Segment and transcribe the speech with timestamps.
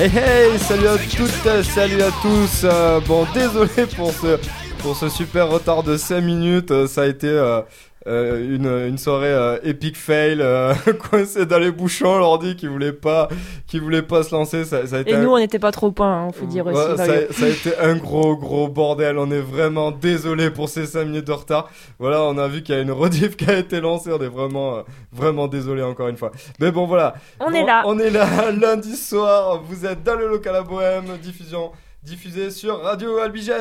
[0.00, 2.62] Hey hey, salut à toutes, salut à tous.
[2.64, 4.38] Euh, bon, désolé pour ce,
[4.78, 6.70] pour ce super retard de 5 minutes.
[6.70, 7.60] Euh, ça a été euh,
[8.06, 10.72] euh, une, une soirée euh, epic fail, euh,
[11.10, 13.28] coincé dans les bouchons, l'ordi qui voulait pas,
[13.66, 14.64] qui voulait pas se lancer.
[14.64, 16.66] Ça, ça a été Et un- nous, on n'était pas trop point, hein, faut dire
[16.66, 16.76] aussi.
[16.96, 19.18] Ça, ça a été un gros gros bordel.
[19.18, 21.68] On est vraiment désolé pour ces 5 minutes de retard.
[21.98, 24.10] Voilà, on a vu qu'il y a une rediff qui a été lancée.
[24.12, 26.32] On est vraiment euh, vraiment désolé encore une fois.
[26.58, 27.14] Mais bon voilà.
[27.38, 27.82] On est là.
[27.84, 29.60] On est là lundi soir.
[29.68, 31.70] Vous êtes dans le local à Bohème, diffusion
[32.02, 33.52] diffusée sur Radio Albiges.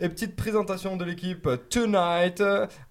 [0.00, 2.42] Et petite présentation de l'équipe tonight.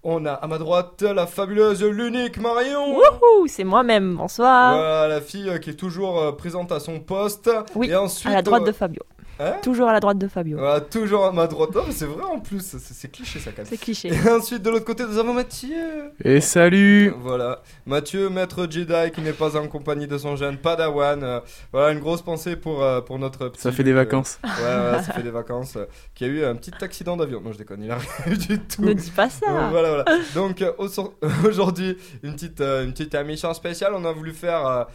[0.02, 2.96] On a à ma droite la fabuleuse, l'unique Marion.
[2.96, 4.74] Wouhou, c'est moi-même, bonsoir.
[4.74, 7.50] Voilà, la fille qui est toujours euh, présente à son poste.
[7.74, 9.02] Oui, Et ensuite, à la droite euh, de Fabio.
[9.40, 10.58] Hein Toujours à la droite de Fabio.
[10.58, 11.74] voilà, toujours à ma droite.
[11.74, 13.66] Non, mais c'est vrai en plus, c'est cliché ça quand même.
[13.66, 14.08] C'est cliché.
[14.12, 16.12] Et ensuite, de l'autre côté, nous avons Mathieu.
[16.24, 21.22] Et salut Voilà, Mathieu, maître Jedi qui n'est pas en compagnie de son jeune Padawan.
[21.22, 21.40] Euh,
[21.72, 23.62] voilà, une grosse pensée pour, euh, pour notre petit.
[23.62, 24.38] Ça fait des euh, vacances.
[24.44, 25.76] Ouais, ouais, ça fait des vacances.
[26.14, 27.40] qui a eu un petit accident d'avion.
[27.40, 28.82] Non, je déconne, il a rien eu du tout.
[28.82, 29.46] Ne dis pas ça.
[29.46, 30.04] Donc, voilà, voilà.
[30.34, 30.62] Donc
[31.44, 33.92] aujourd'hui, une petite, une petite émission spéciale.
[33.94, 34.86] On a voulu faire.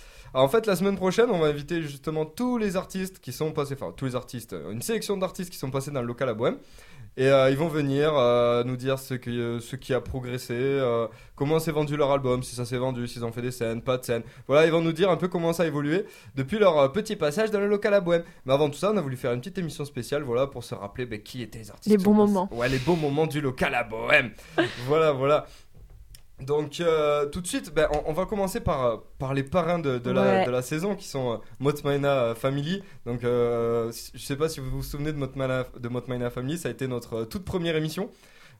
[0.42, 3.74] En fait, la semaine prochaine, on va inviter justement tous les artistes qui sont passés,
[3.74, 6.34] enfin tous les artistes, euh, une sélection d'artistes qui sont passés dans le local à
[6.34, 6.58] Bohème.
[7.18, 10.80] Et euh, ils vont venir euh, nous dire ce qui, euh, ce qui a progressé,
[11.36, 13.98] comment s'est vendu leur album, si ça s'est vendu, s'ils ont fait des scènes, pas
[13.98, 14.22] de scènes.
[14.48, 17.50] Voilà, ils vont nous dire un peu comment ça a évolué depuis leur petit passage
[17.50, 18.24] dans le local à Bohème.
[18.46, 20.76] Mais avant tout ça, on a voulu faire une petite émission spéciale, voilà, pour se
[20.76, 21.90] rappeler ben, qui étaient les artistes.
[21.90, 22.50] Les bons moments.
[22.52, 24.32] Ouais, les bons moments du local à Bohème.
[24.88, 25.48] voilà, voilà.
[26.40, 29.80] Donc euh, tout de suite, ben, on, on va commencer par, euh, par les parrains
[29.80, 30.46] de, de la, Ouais.
[30.46, 32.84] de la saison qui sont euh, Motmaina euh, Family.
[33.08, 36.70] Donc euh, je sais pas si vous vous souvenez de Motmaina, de Motmaina Family, ça
[36.70, 38.12] a été notre toute première émission.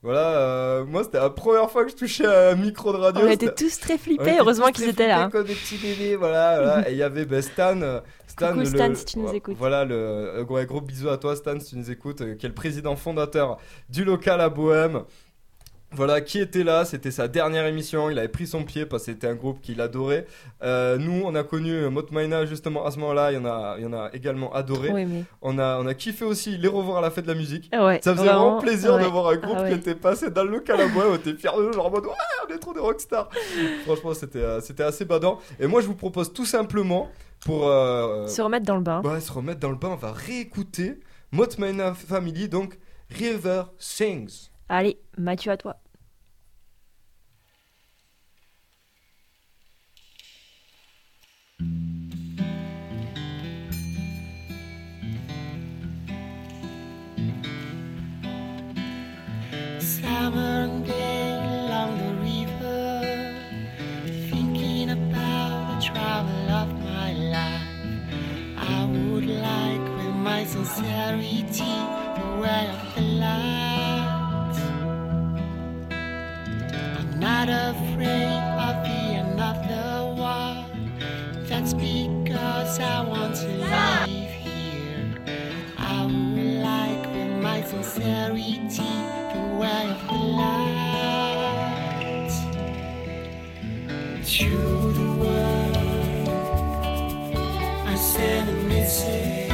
[0.04, 3.26] Voilà, moi c'était la première fois que je touchais à un micro de radio.
[3.26, 5.24] On était tous très flippés, était heureusement qu'ils étaient là.
[5.24, 5.30] hein.
[5.32, 6.62] Comme des petits bébés, voilà.
[6.62, 6.88] voilà.
[6.90, 7.76] Et il y avait ben, Stan.
[8.28, 9.56] Stan, Coucou, le- Stan, si tu nous écoutes.
[9.58, 12.54] Voilà, le gros, gros bisou à toi, Stan, si tu nous écoutes, qui est le
[12.56, 13.58] président fondateur
[13.90, 15.02] du local à Bohème.
[15.92, 19.14] Voilà, qui était là, c'était sa dernière émission, il avait pris son pied parce que
[19.14, 20.26] c'était un groupe qu'il adorait.
[20.62, 23.84] Euh, nous, on a connu Motmaina justement à ce moment-là, il y en a, il
[23.84, 24.92] y en a également adoré.
[24.92, 25.24] Oui, mais.
[25.42, 27.70] On, a, on a kiffé aussi les revoir à la fête de la musique.
[27.74, 29.04] Ouais, Ça faisait vraiment, plaisir ouais.
[29.04, 29.70] de voir un groupe Ah ouais.
[29.72, 32.12] qui était passé dans le Bohème, on était fiers de nous, genre en mode ouais,
[32.50, 33.30] on est trop des rockstars.
[33.86, 35.40] Franchement, c'était euh, c'était assez badant.
[35.60, 37.10] Et moi, je vous propose tout simplement
[37.46, 39.02] pour euh, Se remettre dans le bain.
[39.04, 41.00] Ouais, se remettre dans le bain, on va réécouter
[41.32, 42.78] Motmaina Family, donc
[43.10, 44.50] River Sings.
[44.70, 45.78] Allez, Mathieu, à toi.
[59.80, 63.34] Summer day along the river,
[64.30, 67.62] thinking about the travel of my life.
[68.58, 71.64] I would like, with my sincerity,
[72.18, 73.77] the way of the light.
[77.20, 78.28] Not afraid
[78.60, 79.08] of the
[79.68, 80.66] the world.
[81.48, 85.16] That's because I want to live here.
[85.78, 88.70] I would like, with my sincerity,
[89.34, 90.68] the way of the light.
[94.24, 94.50] To
[94.94, 96.30] the world,
[97.88, 99.47] I send a message.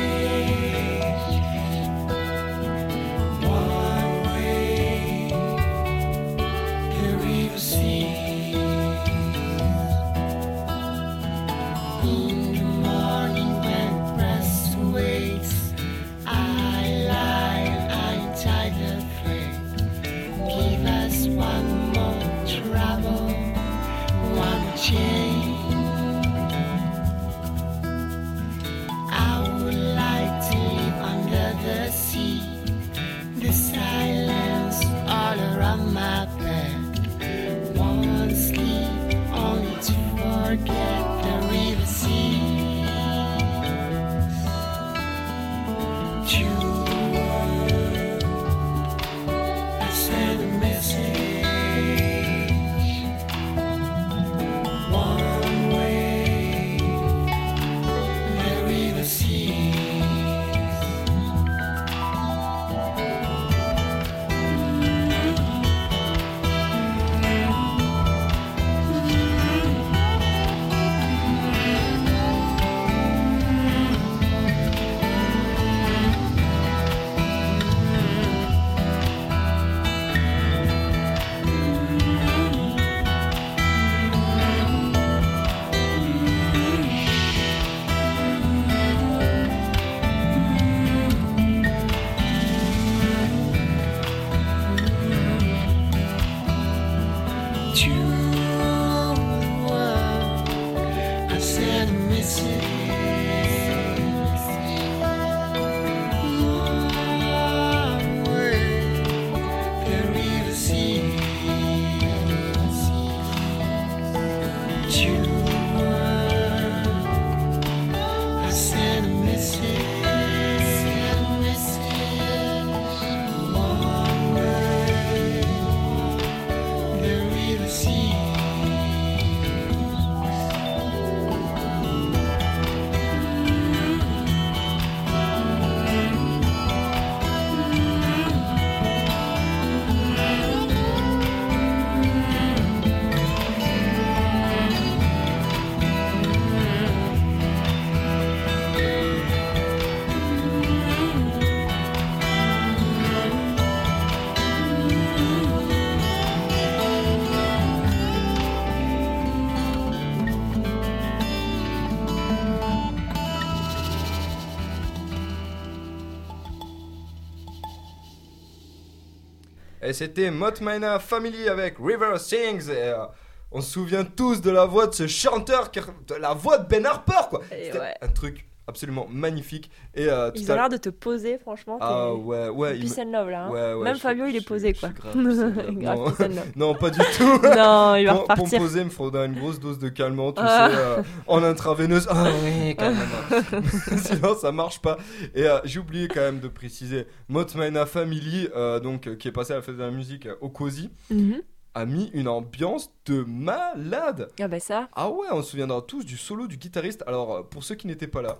[169.93, 172.67] Et c'était Motmina Family avec River Sings.
[172.67, 173.05] Et, euh,
[173.51, 176.67] on se souvient tous de la voix de ce chanteur, qui- de la voix de
[176.67, 177.41] Ben Harper, quoi.
[177.79, 177.93] Ouais.
[178.01, 179.69] un truc absolument magnifique.
[179.93, 181.77] Et euh, Ils ont l'air de te poser, franchement.
[181.81, 182.79] Ah ouais, ouais.
[182.79, 183.45] Peace and love là.
[183.45, 183.49] hein.
[183.51, 184.89] ouais, ouais, Même je- Fabio, il est posé je quoi.
[184.89, 185.13] grave.
[185.77, 186.73] Grave Non.
[186.75, 187.23] pas du tout.
[187.57, 188.59] non, il va Pour, pour repartir.
[188.59, 190.69] poser, il me faudra une grosse dose de calmant, tu Ah.
[190.71, 192.07] sais, euh, en intraveineuse.
[192.09, 193.63] Ah oui, quand même.
[193.97, 194.97] Sinon, ça marche pas.
[195.35, 199.31] Et euh, j'ai oublié quand même de préciser, Motmana Family, euh, donc, euh, qui est
[199.31, 201.41] passé à la fête de la musique au COSI, Mhm.
[201.75, 204.29] a mis une ambiance de malade.
[204.39, 204.87] Ah bah ça.
[204.93, 207.03] Ah ouais, on se souviendra tous du solo du guitariste.
[207.07, 208.37] Alors, pour ceux qui n'étaient pas là,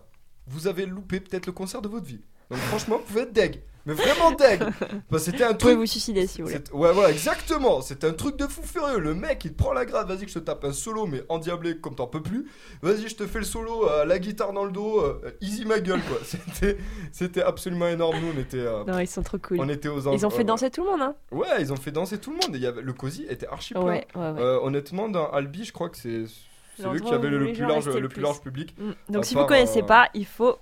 [0.47, 2.21] vous avez loupé peut-être le concert de votre vie.
[2.49, 3.61] Donc franchement, vous pouvez être deg.
[3.85, 4.63] Mais vraiment deg.
[5.11, 6.63] Que c'était un Vous pouvez truc vous suicider si vous voulez.
[6.71, 7.81] Ouais, voilà, exactement.
[7.81, 8.99] C'est un truc de fou furieux.
[8.99, 10.07] Le mec, il prend la grade.
[10.07, 12.47] Vas-y, que je te tape un solo, mais endiablé comme t'en peux plus.
[12.81, 15.01] Vas-y, je te fais le solo, euh, la guitare dans le dos.
[15.01, 16.17] euh, easy ma gueule, quoi.
[16.23, 16.77] C'était,
[17.11, 18.15] c'était absolument énorme.
[18.21, 19.59] Nous, on était, euh, Non, ils sont trop cool.
[19.59, 21.91] on était aux Ils ont fait danser tout le monde, hein Ouais, ils ont fait
[21.91, 22.55] danser tout le monde.
[22.55, 23.83] Et y avait, le cosy était archi plein.
[23.83, 24.41] Ouais, ouais, ouais.
[24.61, 26.23] Honnêtement, dans Albi, je crois que c'est
[26.77, 28.75] celui L'endroit qui avait où le, plus large, le plus large public.
[28.77, 28.91] Mm.
[29.13, 30.57] Donc si vous connaissez euh, pas, il faut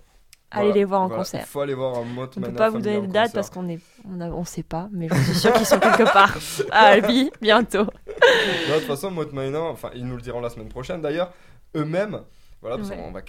[0.53, 1.21] aller Voilà, les voir en voilà.
[1.23, 1.41] concert.
[1.43, 3.33] Il faut aller voir un Mot On peut Mana pas vous donner de date concert.
[3.33, 3.79] parce qu'on est,
[4.09, 6.35] on, a- on sait pas, mais je suis sûre qu'ils sont quelque part
[6.71, 7.85] à Albi bientôt.
[7.85, 11.31] De toute façon, Motmaina, enfin, ils nous le diront la semaine prochaine d'ailleurs,
[11.75, 12.21] eux-mêmes.
[12.61, 12.95] Voilà, parce Ouais.
[12.95, 13.21] qu'on va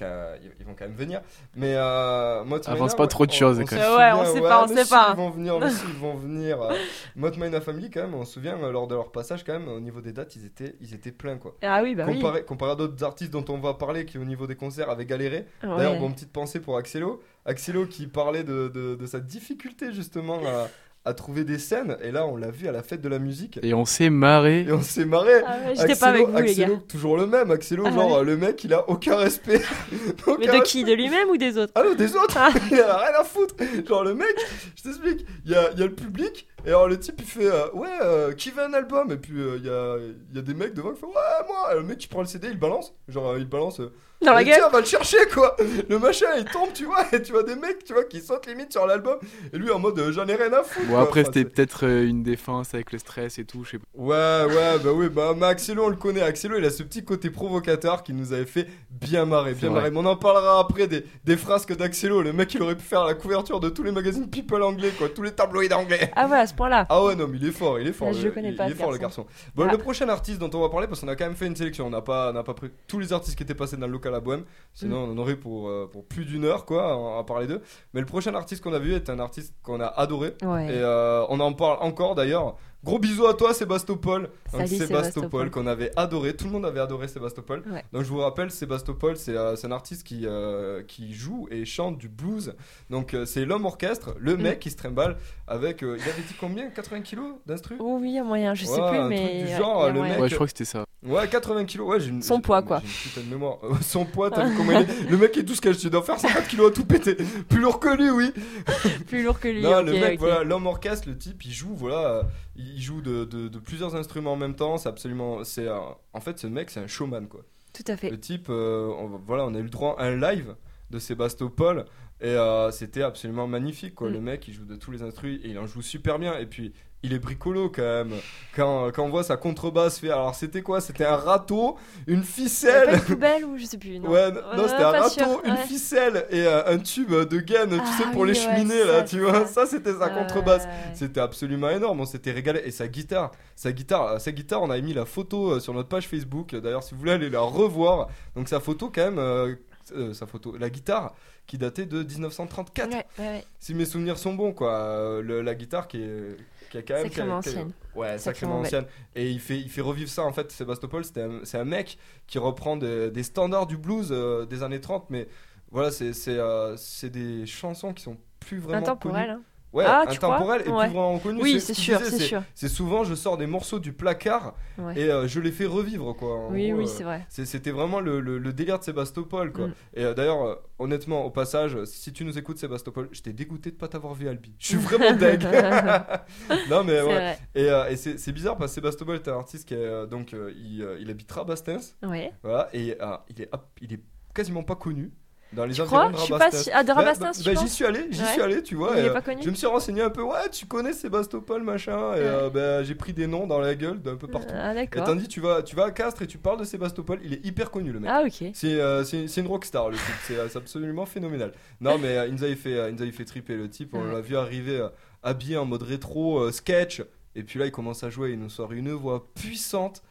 [0.60, 1.22] ils vont quand même venir.
[1.56, 3.96] Mais euh, Avance pas ouais, trop de choses, on quand se même.
[3.96, 5.08] Ouais, on sait pas, on sait si, pas.
[5.12, 6.60] Ils vont venir, mais si, ils vont venir.
[6.60, 9.80] Euh, Family, quand même, on se souvient, euh, lors de leur passage, quand même, au
[9.80, 11.54] niveau des dates, ils étaient, ils étaient pleins, quoi.
[11.62, 12.16] Ah oui, bah oui.
[12.16, 15.06] comparé, comparé à d'autres artistes dont on va parler qui, au niveau des concerts, avaient
[15.06, 15.46] galéré.
[15.62, 15.76] Ouais.
[15.78, 17.22] D'ailleurs, bon, petite pensée pour Axelo.
[17.46, 20.68] Axelo qui parlait de, de, de sa difficulté, justement, à,
[21.04, 21.96] à trouver des scènes.
[22.02, 23.58] Et là, on l'a vu à la fête de la musique.
[23.62, 24.62] Et on s'est marré.
[24.62, 25.32] Et on s'est marré.
[25.46, 26.82] Ah ouais, J'étais pas avec vous, les Axelo, gars.
[26.88, 27.50] toujours le même.
[27.50, 28.18] Axelo, Ah genre, ouais.
[28.20, 29.60] euh, le mec, il a aucun respect.
[30.38, 30.84] Mais de qui?
[30.84, 31.72] De lui-même ou des autres?
[31.74, 32.50] Ah non, des autres, Ah.
[32.70, 33.54] il a rien à foutre.
[33.86, 34.34] Genre, le mec,
[34.76, 37.24] je t'explique, il y a, il y a le public, et alors le type il
[37.26, 39.10] fait euh, Ouais, euh, qui veut un album?
[39.10, 39.96] Et puis euh, il y, a,
[40.30, 41.72] il y a des mecs devant qui font Ouais, moi.
[41.72, 42.94] Et le mec il prend le CD, il balance.
[43.08, 43.80] Genre, euh, il balance.
[44.24, 45.56] Dans la gueule Tiens, va le chercher quoi.
[45.88, 48.46] Le machin il tombe, tu vois, et tu vois des mecs, tu vois, qui sautent
[48.46, 49.18] limite sur l'album.
[49.52, 50.86] Et lui en mode euh, J'en ai rien à foutre.
[50.86, 51.02] Bon, quoi.
[51.02, 53.78] après, Enfin, c'était c'est- peut-être euh, une défense avec le stress et tout, je sais
[53.78, 53.84] pas.
[53.94, 56.22] Ouais, ouais, bah oui, bah mais Axelo on le connaît.
[56.22, 59.68] Axelo il a ce petit côté provocateur qui nous avait fait bien marrer, C'est bien
[59.70, 59.78] vrai.
[59.80, 59.90] marrer.
[59.90, 62.22] Mais on en parlera après des, des frasques d'Axelo.
[62.22, 65.08] Le mec il aurait pu faire la couverture de tous les magazines People anglais, quoi,
[65.08, 66.10] tous les tabloïds anglais.
[66.16, 66.86] Ah ouais, à ce point-là.
[66.88, 68.08] Ah ouais, non, mais il est fort, il est fort.
[68.10, 69.22] Ah, je le- le connais il, pas, il est ce fort le garçon.
[69.22, 69.50] garçon.
[69.54, 69.72] Bon, Ah.
[69.72, 71.86] le prochain artiste dont on va parler, parce qu'on a quand même fait une sélection,
[71.86, 73.92] on n'a pas, on n'a pas pris tous les artistes qui étaient passés dans le
[73.92, 77.18] local à Bohème, sinon on en aurait pour, euh, pour plus d'une heure, quoi, à,
[77.20, 77.62] à parler d'eux.
[77.94, 80.66] Mais le prochain artiste qu'on a vu est un artiste qu'on a adoré, Ouais.
[80.66, 82.56] et euh, on en parle encore d'ailleurs.
[82.84, 84.22] Gros bisous à toi Sébastopol.
[84.52, 85.50] Donc Sébastopol Sébastopol.
[85.50, 87.62] qu'on avait adoré, tout le monde avait adoré Sébastopol.
[87.70, 87.84] Ouais.
[87.92, 91.96] Donc je vous rappelle, Sébastopol c'est euh, un artiste qui, euh, qui joue et chante
[91.98, 92.54] du blues.
[92.90, 94.42] Donc euh, c'est l'homme orchestre, le Mm.
[94.42, 96.70] mec qui se trimballe avec, euh, il avait dit combien?
[96.70, 97.76] 80 kilos d'instru?
[97.78, 99.16] Oh oui, il y a moyen, je sais Ouais, plus, un mais.
[99.38, 100.12] truc du genre, le moyen.
[100.14, 100.84] mec- Ouais, je crois que c'était ça.
[101.04, 102.80] Ouais 80 kilos, ouais j'ai une- Son poids, quoi.
[102.80, 103.58] J'ai une putain de mémoire.
[103.64, 104.86] Euh, Son poids, t'as vu comment il est?
[105.10, 107.16] Le mec est tout ce qu'il tu dois faire 50 kilos à tout péter.
[107.48, 108.32] Plus lourd que lui, oui.
[109.08, 109.62] Plus lourd que lui.
[109.62, 112.22] Non, le mec, voilà, l'homme orchestre, le type, il joue, voilà, euh,
[112.56, 114.76] il joue de, de- de plusieurs instruments en même temps.
[114.78, 117.42] C'est absolument, c'est, un- en fait, ce mec, c'est un showman, quoi.
[117.72, 118.10] Tout à fait.
[118.10, 120.54] Le type, euh, on- voilà, on a eu le droit à un live
[120.90, 121.86] de Sébastopol
[122.20, 124.10] et euh, c'était absolument magnifique, quoi.
[124.10, 124.12] Mm.
[124.12, 126.38] Le mec, il joue de tous les instruments et il en joue super bien.
[126.38, 128.12] Et puis, il est bricolo quand même.
[128.54, 130.80] Quand, quand on voit sa contrebasse faire, alors c'était quoi?
[130.80, 132.86] C'était un râteau, une ficelle.
[132.86, 133.98] Pas une poubelle ou je sais plus.
[133.98, 134.10] Non.
[134.10, 135.66] Ouais, non, non, c'était un râteau, sûr, une ouais.
[135.66, 138.84] ficelle et euh, un tube de gaine, tu Ah sais, pour oui, les ouais, c'est
[138.86, 139.46] là, tu vois?
[139.46, 139.66] ça.
[139.66, 140.64] C'était sa contrebasse.
[140.66, 142.62] Euh, C'était absolument énorme, on s'était régalé.
[142.64, 145.72] Et sa guitare, sa guitare, euh, sa guitare, on avait mis la photo euh, sur
[145.74, 146.54] notre page Facebook.
[146.54, 149.54] D'ailleurs, si vous voulez aller la revoir, donc sa photo quand même, euh,
[149.96, 151.14] euh, sa photo, la guitare
[151.46, 152.88] qui datait de 1934.
[152.90, 153.44] Ouais, ouais, ouais.
[153.58, 154.72] Si mes souvenirs sont bons, quoi.
[154.74, 156.36] Euh, le- la guitare qui est
[156.72, 157.72] qui a quand même Sacrément qui a- qui a- ancienne.
[157.94, 158.86] Ouais, sacrément ancienne.
[159.14, 160.50] Et il fait, il fait revivre ça en fait.
[160.50, 164.62] Sébastopol, c'était un- c'est un mec qui reprend des, des standards du blues euh, des
[164.62, 165.28] années 30, mais
[165.70, 169.26] voilà, c'est c'est euh, c'est des chansons qui sont plus vraiment Intemporel.
[169.26, 169.38] connues.
[169.38, 169.42] hein.
[169.72, 171.42] Ouais, Ah, intemporel et crois plus vraiment connu.
[171.42, 172.42] Oui, ce c'est sûr, c'est sûr.
[172.54, 174.98] C'est souvent, je sors des morceaux du placard Ouais.
[175.00, 176.48] et euh, je les fais revivre, quoi.
[176.50, 177.26] Oui, gros, oui, euh, c'est vrai.
[177.30, 179.68] C'était vraiment le, le- le délire de Sébastopol, quoi.
[179.68, 179.74] Mm.
[179.94, 183.88] Et euh, d'ailleurs, honnêtement, au passage, si tu nous écoutes, Sébastopol, j'étais dégoûté de pas
[183.88, 184.54] t'avoir vu Albi.
[184.58, 185.42] Je suis vraiment deg.
[186.70, 187.38] non, mais ouais.
[187.54, 190.98] Et, et c'est bizarre parce que Sébastopol est un artiste qui est, donc il, euh,
[191.00, 192.32] il habite Rabastens, Ouais.
[192.42, 192.96] voilà, et
[193.30, 193.50] il est
[193.80, 194.00] il est
[194.34, 195.12] quasiment pas connu
[195.52, 197.60] dans les Tu environs de Je suis pas si- Ah, de Bah, Rabastens, bah, bah,
[197.60, 198.26] j'y suis allé, j'y Ouais.
[198.32, 198.92] suis allé, tu vois.
[198.94, 200.22] Il et, est euh, pas connu Je me suis renseigné un peu.
[200.22, 202.14] Ouais, tu connais Sébastopol, machin.
[202.14, 204.52] Et euh, bah, j'ai pris des noms dans la gueule d'un peu partout.
[204.54, 207.18] Ah, Et tandis, tu vas, tu vas à Castres et tu parles de Sébastopol.
[207.24, 208.10] Il est hyper connu, le mec.
[208.12, 208.50] Ah, ok.
[208.54, 211.52] C'est euh, une rockstar le type, c'est absolument phénoménal.
[211.80, 213.94] Non mais euh, il nous avait fait, euh, il nous avait fait triper le type,
[213.94, 214.86] on l'a vu arriver
[215.22, 217.02] habillé en mode rétro, sketch,
[217.34, 220.02] Et puis là, il commence à jouer, il nous sort une voix puissante.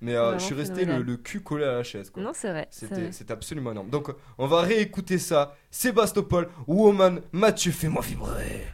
[0.00, 2.10] Mais euh, je suis resté le, cul collé à la chaise.
[2.10, 2.22] Quoi.
[2.22, 2.68] Non, c'est vrai.
[2.70, 3.90] c'était absolument énorme.
[3.90, 5.56] Donc, on va réécouter ça.
[5.70, 8.66] Sébastopol, Woman, Mathieu, fais-moi vibrer.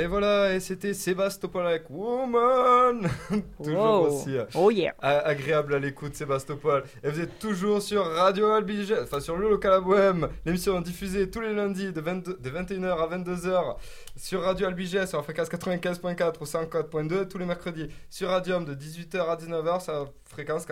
[0.00, 3.06] Et voilà, et c'était Sébastopol avec Woman.
[3.62, 4.06] toujours Wow.
[4.06, 4.94] aussi euh, Oh yeah.
[5.02, 6.84] agréable à l'écoute, Sébastopol.
[7.04, 10.28] Et vous êtes toujours sur Radio Albigé, enfin sur le local à Bohème.
[10.46, 13.76] L'émission est diffusée tous les lundis de, 22 de 21h à 22h
[14.16, 17.28] sur Radio Albigé, sur la fréquence 95.4 ou 104.2.
[17.28, 20.64] Tous les mercredis sur Radium de 18h à 19h sur la fréquence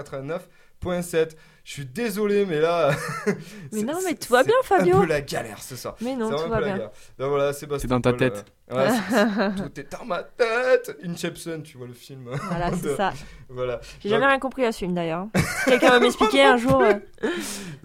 [0.82, 1.30] 89.7.
[1.64, 2.92] Je suis désolé, mais là.
[3.26, 3.35] Mais
[3.73, 5.00] c'est- non, mais c'est- tout va bien, C'est un Fabio.
[5.00, 5.97] peu la galère ce soir.
[6.00, 6.76] Mais non, C'est tout va bien.
[7.18, 7.52] Donc voilà.
[7.52, 8.47] C'est dans ta tête.
[8.73, 10.97] euh, ouais, c'est- tout est dans ma tête.
[11.04, 12.30] Inception, tu vois le film.
[12.49, 13.12] Voilà, c'est ça.
[13.50, 13.80] Voilà.
[14.00, 15.26] J'ai jamais rien compris à ce film d'ailleurs.
[15.35, 16.80] Si quelqu'un va m'expliquer un jour.
[16.80, 17.00] euh, Donc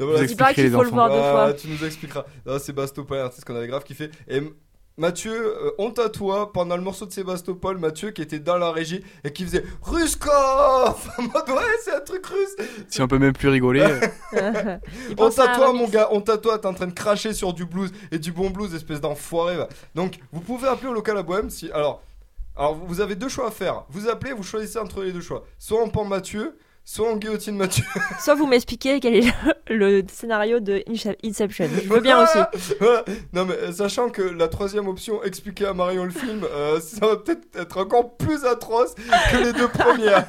[0.09, 1.53] voilà, Vous Il paraît qu'il faut le voir deux Ah, fois.
[1.53, 2.23] tu nous expliqueras.
[2.45, 4.09] Non, Sébastopol, un artiste qu'on avait grave kiffé.
[4.29, 4.41] Et
[4.97, 8.71] Mathieu, euh, honte à toi, pendant le morceau de Sébastopol, Mathieu qui était dans la
[8.71, 12.55] régie et qui faisait Ruskov En mode ouais, c'est un truc russe
[12.89, 13.81] Si on peut même plus rigoler.
[14.33, 14.77] euh,
[15.17, 17.65] Honte à toi, mon gars, honte à toi, t'es en train de cracher sur du
[17.65, 19.57] blues et du bon blues, espèce d'enfoiré.
[19.95, 21.71] Donc, vous pouvez appeler au local à Bohème si.
[21.71, 22.03] Alors,
[22.55, 23.85] alors, vous avez deux choix à faire.
[23.89, 25.43] Vous appelez, vous choisissez entre les deux choix.
[25.57, 27.83] Soit en pan Mathieu, soit en guillotine Mathieu.
[28.19, 29.33] Soit vous m'expliquez quel est
[29.69, 31.67] le, le scénario de Ince- Inception.
[31.83, 32.37] Je veux bien aussi.
[32.79, 33.03] Voilà.
[33.33, 37.07] Non, mais euh, sachant que la troisième option, expliquer à Marion le film, euh, ça
[37.07, 38.95] va peut-être être encore plus atroce
[39.31, 40.25] que les deux premières.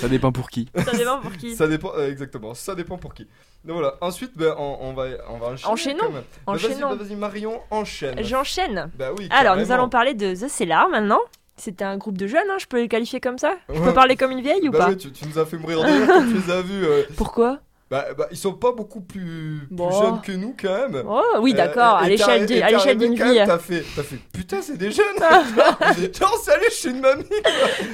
[0.00, 0.68] ça dépend pour qui.
[0.84, 1.56] Ça dépend pour qui.
[1.56, 3.26] ça dépend, euh, exactement, ça dépend pour qui.
[3.64, 5.72] Donc voilà, ensuite, ben, on, on va, on va enchaîner.
[5.72, 6.10] Enchaînons.
[6.12, 6.88] Bah, vas-y, Enchaînons.
[6.90, 8.22] bah, Vas-y, Marion, enchaîne.
[8.24, 8.90] J'enchaîne.
[8.98, 9.28] Bah oui.
[9.30, 11.20] Alors, nous allons parler de The Cellar maintenant.
[11.56, 13.54] C'était un groupe de jeunes, hein, je peux les qualifier comme ça?
[13.68, 13.84] Je Ouais.
[13.84, 14.88] peux parler comme une vieille ou bah pas?
[14.88, 16.84] oui, tu, tu nous as fait mourir de rire quand tu les as vus.
[16.84, 17.60] euh, Pourquoi?
[17.90, 19.90] Bah, bah, ils sont pas beaucoup plus, plus Bon.
[19.90, 21.04] jeunes que nous quand même.
[21.06, 23.18] Oh oui, d'accord, Euh, à l'échelle d'une vie.
[23.22, 25.04] même, T'as fait, t'as fait, putain, c'est des jeunes.
[25.18, 25.76] genre,
[26.18, 27.24] genre, salut, je suis une mamie.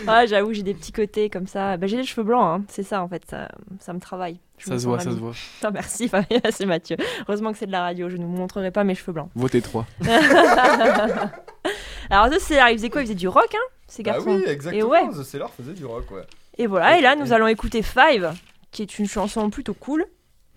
[0.06, 1.76] Ah, j'avoue, j'ai des petits côtés comme ça.
[1.76, 2.64] Bah, j'ai les cheveux blancs, hein.
[2.68, 3.48] c'est ça en fait, ça,
[3.80, 4.38] ça me travaille.
[4.58, 5.32] Je Ça se voit, ça se voit.
[5.62, 6.96] Ah, merci, Fabien, c'est Mathieu.
[7.28, 9.30] Heureusement que c'est de la radio, je ne vous montrerai pas mes cheveux blancs.
[9.34, 9.86] Votez 3.
[12.10, 13.02] Alors, The Cellar, ils faisaient quoi?
[13.02, 14.30] Ils faisaient du rock, hein, ces Bah garçons?
[14.36, 14.88] oui, exactement.
[14.90, 15.08] ouais.
[15.10, 16.22] The Cellar faisait du rock, ouais.
[16.56, 18.32] Et voilà, et là, nous Et- allons écouter Five,
[18.70, 20.06] qui est une chanson plutôt cool.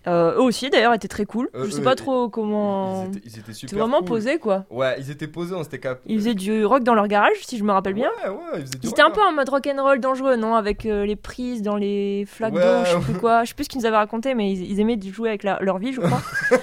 [0.06, 1.48] Euh, eux aussi, d'ailleurs, étaient très cool.
[1.54, 3.04] Euh, je sais eux, pas trop comment.
[3.12, 3.70] Ils étaient, ils étaient super.
[3.70, 4.08] C'est vraiment cool.
[4.08, 4.64] posé, quoi.
[4.70, 6.00] Ouais, ils étaient posés, on s'était cap.
[6.06, 8.10] Ils faisaient du rock dans leur garage, si je me rappelle bien.
[8.24, 10.54] Ouais, ouais, ils faisaient du Ils étaient un rock, peu en mode rock'n'roll dangereux, non
[10.56, 13.44] Avec euh, les prises dans les flaques Ouais, d'eau, je sais plus quoi.
[13.44, 15.58] Je sais plus ce qu'ils nous avaient raconté, mais ils, ils aimaient jouer avec la-
[15.60, 16.18] leur vie, je crois.
[16.50, 16.58] hein.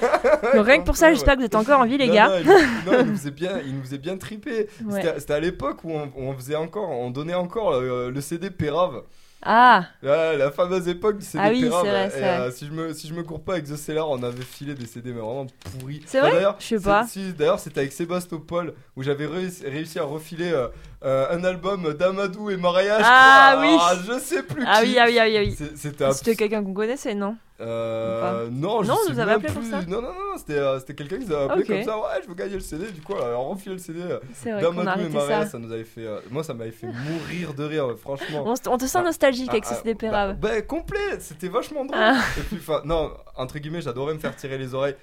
[0.56, 2.30] Donc rien que pour ça, j'espère que vous êtes encore en vie, les Non, gars.
[2.30, 4.68] Non, ils, non, nous bien, nous bien triper.
[4.92, 9.04] C'était- C'était à l'époque où on, on faisait encore, on donnait encore le CD Pérave.
[9.42, 12.40] Ah, La, la fameuse époque du CD Ah oui, c'est vrai, Et, c'est vrai.
[12.40, 14.74] euh, si je me si je me cours pas avec The Cellar, on avait filé
[14.76, 15.48] des CD mais vraiment
[15.80, 16.02] pourris.
[16.06, 17.08] C'est vrai d'ailleurs, Je sais pas.
[17.08, 20.68] Si, d'ailleurs, c'était avec Sébastopol où j'avais réussi, à refiler euh,
[21.06, 23.00] euh, un album d'Amadou et Maria.
[23.00, 23.62] je Ah crois.
[23.66, 23.78] oui.
[23.80, 24.88] Ah, je sais plus Ah qui.
[24.90, 25.70] oui, ah oui, ah oui, ah oui.
[26.14, 27.38] C'était quelqu'un qu'on connaissait, non?
[27.62, 29.70] Euh, non, je Non, sais vous avez même appelé pour plus.
[29.72, 31.98] ça Non, non, non, non, c'était euh, c'était quelqu'un qui nous a appelé comme ça.
[31.98, 32.92] Ouais, je veux gagner le CD.
[32.92, 35.44] Du coup, alors, on refile le CD euh, C'est vrai qu'on a d'Amadou et Maria.
[35.46, 35.52] ça.
[35.52, 35.60] Ça.
[35.60, 36.06] nous avait fait.
[36.06, 38.46] euh, moi, ça m'avait fait mourir de rire, franchement.
[38.68, 40.36] On, te sent Ah, nostalgique avec Ah, ce ah, CD bah, Pérave.
[40.40, 42.00] bah, complet, c'était vachement drôle.
[42.02, 42.20] Ah.
[42.38, 44.96] Et puis, enfin, non, entre guillemets, j'adorais me faire tirer les oreilles.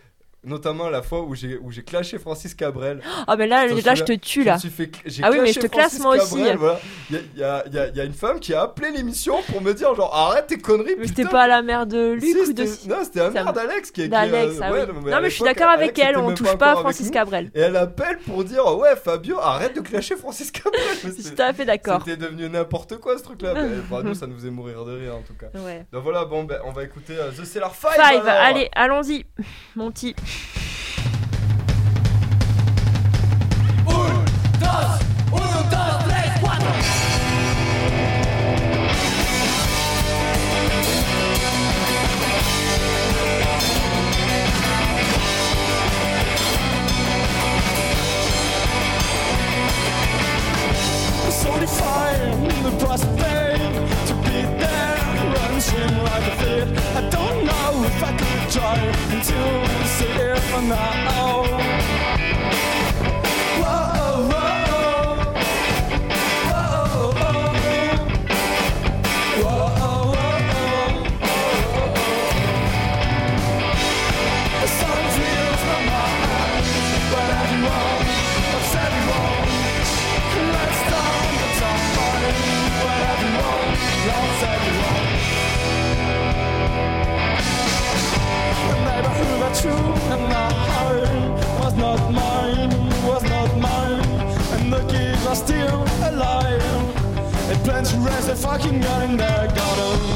[0.47, 3.01] Notamment la fois où j'ai où j'ai clashé Francis Cabrel.
[3.27, 4.59] Ah, mais là, Je te là, je te tue, là.
[4.59, 4.91] fait
[5.23, 6.37] Ah oui, mais je te classe, moi aussi.
[6.37, 6.81] Cabrel, voilà.
[7.11, 9.37] Il y a, il y a- il y a- une femme qui a appelé l'émission
[9.51, 10.95] pour me dire genre arrête tes conneries.
[10.99, 12.63] Mais c'était pas la mère de Luc Si, ou de.
[12.89, 14.05] Non, c'était Ça mère d'Alex qui est.
[14.05, 14.95] qui, D'Alex, euh, ah ouais, oui.
[15.05, 17.11] mais Non, mais je suis d'accord avec elle, on touche pas à Francis.
[17.11, 17.51] Cabrel.
[17.55, 20.81] Et elle appelle pour dire ouais Fabio arrête de clasher Francis Cabrel.
[21.05, 22.03] Je suis tout à fait d'accord.
[22.05, 25.35] C'était devenu n'importe quoi ce enfin, nous ça nous faisait mourir de rire en tout
[25.35, 25.47] cas.
[25.59, 25.85] Ouais.
[25.93, 27.91] Donc voilà bon ben on va écouter euh, The Cellar Five.
[27.93, 28.45] Five, alors.
[28.45, 29.25] allez, allons-y,
[29.75, 30.15] mon petit.
[33.87, 34.25] Un,
[34.61, 35.06] dos,
[58.57, 61.46] drive until we sit here for now.
[97.87, 100.16] let's raise the fucking gun in the garden.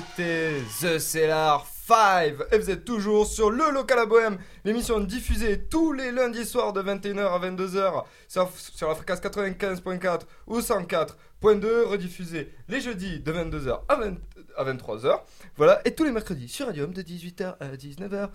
[0.00, 2.34] C'était The Cellar 5.
[2.52, 6.72] Et vous êtes toujours sur le local à Bohème, l'émission diffusée tous les lundis soirs
[6.72, 13.32] de 21h à 22h sur, sur la fréquence 95.4 ou 104.2, rediffusée les jeudis de
[13.32, 14.14] 22h à, 20
[14.56, 15.20] à 23h.
[15.56, 18.28] Voilà, et tous les mercredis sur Radium de 18h à 19h.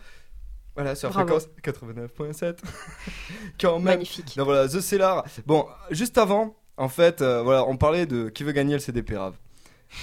[0.76, 1.40] Voilà, sur Bravo.
[1.40, 2.58] fréquence 89.7.
[3.60, 3.86] Quand même.
[3.86, 4.36] Magnifique.
[4.36, 5.24] Non, voilà, The Cellar.
[5.46, 9.16] Bon, juste avant, en fait, euh, voilà, on parlait de qui veut gagner le CDP
[9.16, 9.36] Rave.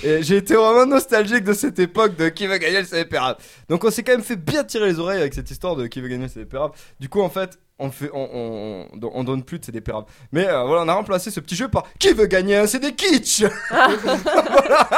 [0.05, 3.37] Et j'ai été vraiment nostalgique de cette époque de qui veut gagner le CDP Rave.
[3.69, 6.01] Donc on s'est quand même fait bien tirer les oreilles avec cette histoire de qui
[6.01, 6.73] veut gagner le CDP Rave.
[6.99, 10.05] Du coup, en fait, on fait, on, on, on- on donne plus de CDP Rave.
[10.31, 12.93] Mais euh, voilà, on a remplacé ce petit jeu par qui veut gagner un CD
[12.95, 13.43] Kitsch.
[13.71, 14.89] voilà,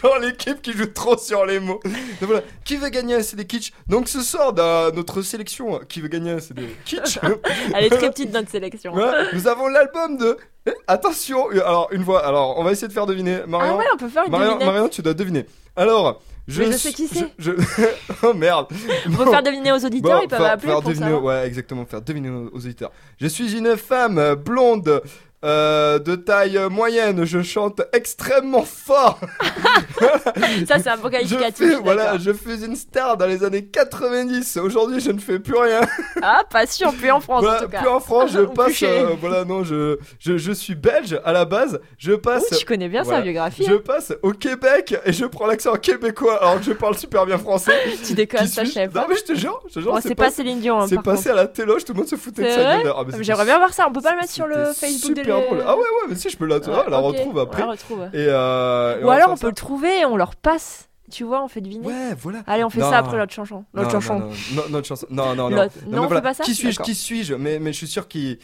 [0.00, 1.80] genre l'équipe qui joue trop sur les mots.
[1.84, 3.72] Donc voilà, qui veut gagner un CD Kitsch.
[3.88, 7.18] Donc ce soir, dans notre sélection, euh, qui veut gagner un CD Kitsch.
[7.74, 8.92] Elle est très petite notre sélection.
[9.32, 10.36] Nous avons l'album de.
[10.66, 12.24] Eh, Attention, alors une voix.
[12.26, 13.40] Alors on va essayer de faire deviner.
[13.44, 15.46] Ah Marion, ouais, on peut faire une Marion, tu dois deviner.
[15.76, 16.62] Alors, je.
[16.62, 17.32] Mais je sais qui c'est.
[17.38, 17.52] je-
[18.22, 18.66] oh merde.
[19.06, 21.84] On peut faire deviner aux auditeurs, ils peuvent faire, appeler faire pour deviner, ouais, exactement,
[21.86, 22.92] faire deviner aux, aux auditeurs.
[23.20, 25.02] Je suis une femme euh, blonde.
[25.44, 29.20] Euh, de taille moyenne, je chante extrêmement fort.
[30.68, 31.56] Ça, c'est un Je qualificatif.
[31.58, 34.56] fais, je suis voilà, je fais une star dans les années 90.
[34.58, 35.80] Aujourd'hui, je ne fais plus rien.
[36.22, 37.78] Ah, pas sûr, plus en France Voilà, en tout cas.
[37.80, 38.82] plus en France, je passe.
[38.82, 41.80] euh, voilà, non, je, je, je suis belge à la base.
[41.98, 42.44] Je passe.
[42.58, 43.18] Tu connais bien Voilà.
[43.18, 43.64] sa biographie.
[43.66, 43.80] Je hein.
[43.84, 47.72] passe au Québec et je prends l'accent québécois alors que je parle super bien français.
[48.06, 50.30] Tu déconnes, ça, savais Non mais je te jure, je te jure, Bon, c'est pas
[50.30, 50.80] Céline Dion.
[50.80, 52.92] hein, c'est passé à la téloge, tout le monde se foutait de gueule.
[52.96, 53.86] Ah, J'aimerais bien voir ça.
[53.88, 55.64] On peut pas le mettre sur le Facebook de super les- drôle.
[55.66, 57.62] Ah ouais ouais, mais si je peux la, Ouais, la ok, retrouve après.
[57.62, 58.02] On la retrouve.
[58.12, 60.88] Et, euh, et Ou alors on peut le trouver et on leur passe.
[61.10, 61.86] Tu vois, on fait deviner.
[61.86, 62.40] Ouais, voilà.
[62.48, 62.90] Allez, on fait Non.
[62.90, 63.64] ça après l'autre chanson.
[63.74, 64.18] Non, chanson.
[64.18, 65.06] non, non, notre chanson.
[65.08, 65.56] Non, non, non.
[65.86, 66.16] Non, on voilà.
[66.16, 66.80] fait pas ça Qui suis-je.
[66.82, 68.38] Qui suis-je mais, mais je suis sûr qu'ils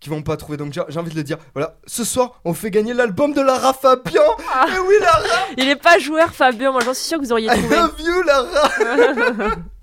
[0.00, 0.56] qu'ils vont pas trouver.
[0.56, 1.36] Donc j'ai envie de le dire.
[1.54, 4.22] Voilà, ce soir, on fait gagner l'album de Lara Fabian.
[4.54, 4.66] Ah.
[4.74, 5.18] Et oui, Lara,
[5.58, 6.72] Il est pas joueur, Fabien.
[6.72, 7.76] Moi, j'en suis sûr que vous auriez I trouvé.
[7.76, 8.70] love you, Lara.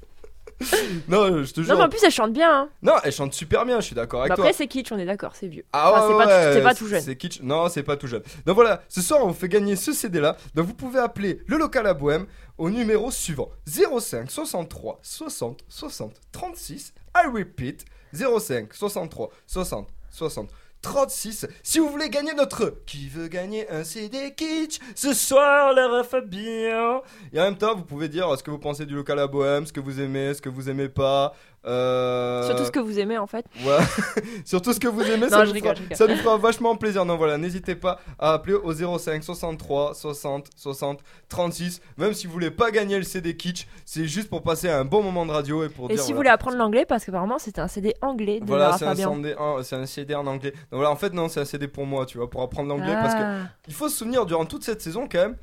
[1.08, 1.78] non, je te Non, jure.
[1.78, 2.52] mais en plus, elle chante bien.
[2.62, 2.70] hein.
[2.82, 4.46] Non, elle chante super bien, je suis d'accord avec Bah, toi.
[4.46, 5.66] après, c'est kitsch, on est d'accord, c'est vieux.
[5.74, 7.02] Ah Enfin, c'est ouais, pas, ouais, c'est pas tout jeune.
[7.02, 7.40] C'est kitsch.
[7.42, 8.24] Non, c'est pas tout jeune.
[8.46, 10.38] Donc voilà, ce soir on fait gagner ce CD là.
[10.56, 12.26] Donc vous pouvez appeler le local à Bohème
[12.58, 16.94] au numéro suivant 05 63 60 60 36.
[17.16, 20.50] I repeat 05 63 60 60
[20.84, 21.48] 36.
[21.64, 27.02] Si vous voulez gagner notre Qui veut gagner un CD kitsch ce soir, Lara Fabien
[27.32, 29.66] Et en même temps, vous pouvez dire ce que vous pensez du local à Bohème,
[29.66, 31.34] ce que vous aimez, ce que vous aimez pas.
[31.66, 32.46] Euh...
[32.48, 33.46] Surtout ce que vous aimez en fait.
[33.66, 33.78] Ouais.
[34.46, 35.98] Surtout ce que vous aimez, Non, ça, nous rigole, fera, je rigole.
[35.98, 37.06] ça nous fera vachement plaisir.
[37.06, 41.00] Non, voilà, n'hésitez pas à appeler au 05 63 60 60
[41.30, 41.82] 36.
[41.98, 45.02] Même si vous voulez pas gagner le CD Kitsch, c'est juste pour passer un bon
[45.02, 46.04] moment de radio et pour Et dire.
[46.04, 48.78] si vous voulez apprendre l'anglais, parce qu'apparemment c'était un CD anglais de Voilà, un.
[48.78, 50.52] CD, c'est un CD en anglais.
[50.52, 52.94] Donc voilà, en fait, non, c'est un CD pour moi, tu vois, pour apprendre l'anglais.
[52.94, 53.38] Parce que Ah.
[53.68, 55.38] il faut se souvenir, durant toute cette saison, quand même,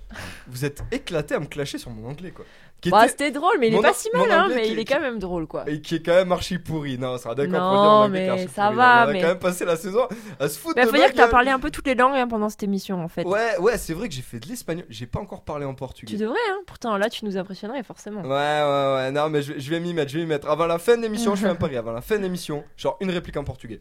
[0.48, 2.44] vous êtes éclaté à me clasher sur mon anglais, quoi.
[2.88, 4.72] Bah, était- c'était drôle, mais il est mon pas an- si mal, hein, mais qui-
[4.72, 5.64] il est quand même drôle quoi.
[5.68, 6.96] et qui est quand même archi pourri.
[6.96, 8.76] Non, ça sera d'accord pour dire anglais mais est ça pourri.
[8.76, 10.96] va, On a mais- quand même passé la saison à se foutre Mais de faut
[10.96, 13.24] dire que t'as parlé un peu toutes les langues hein, pendant cette émission en fait.
[13.26, 14.86] Ouais, ouais, c'est vrai que j'ai fait de l'espagnol.
[14.88, 16.16] J'ai pas encore parlé en Tu portugais.
[16.16, 16.60] devrais, hein.
[16.66, 18.22] Pourtant là, tu nous impressionnerais forcément.
[18.22, 19.10] Ouais, ouais, ouais.
[19.10, 20.10] Non, mais je, vais- je vais m'y mettre.
[20.12, 20.48] Je vais m'y mettre.
[20.48, 21.76] Avant la fin de l'émission, je fais un pari.
[21.76, 23.80] Avant la fin de l'émission, genre une réplique en portugais.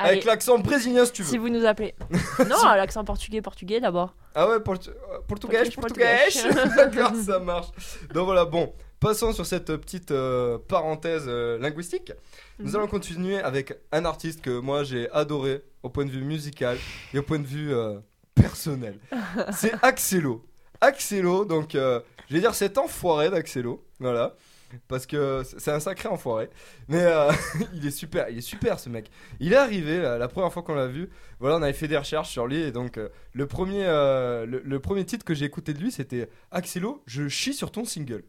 [0.00, 1.28] Allez, Avec l'accent brésilien si tu veux.
[1.28, 1.94] si vous nous appelez.
[2.48, 4.14] non, l'accent portugais, portugais d'abord.
[4.34, 6.66] Ah ouais, portu- euh, portugais, Portugais, portugais.
[6.76, 7.68] D'accord, ça marche.
[8.14, 8.72] Donc voilà, bon.
[9.00, 12.12] Passons sur cette petite euh, parenthèse euh, linguistique.
[12.58, 12.76] Nous Mhm.
[12.76, 16.76] allons continuer avec un artiste que moi j'ai adoré au point de vue musical
[17.14, 17.98] et au point de vue euh,
[18.34, 18.98] personnel.
[19.52, 20.44] C'est Axelo.
[20.82, 22.00] Axelo, donc je
[22.34, 24.34] vais dire cet enfoiré d'Axelo, voilà.
[24.88, 26.50] Parce que c'est un sacré enfoiré.
[26.88, 27.30] Mais euh,
[27.74, 29.10] il est super, il est super ce mec.
[29.40, 31.10] Il est arrivé la, la première fois qu'on l'a vu.
[31.40, 34.80] Voilà, on avait fait des recherches sur lui et donc euh, le premier, euh, le,
[34.80, 38.24] premier titre que j'ai écouté de lui c'était Axelo, je chie sur ton single.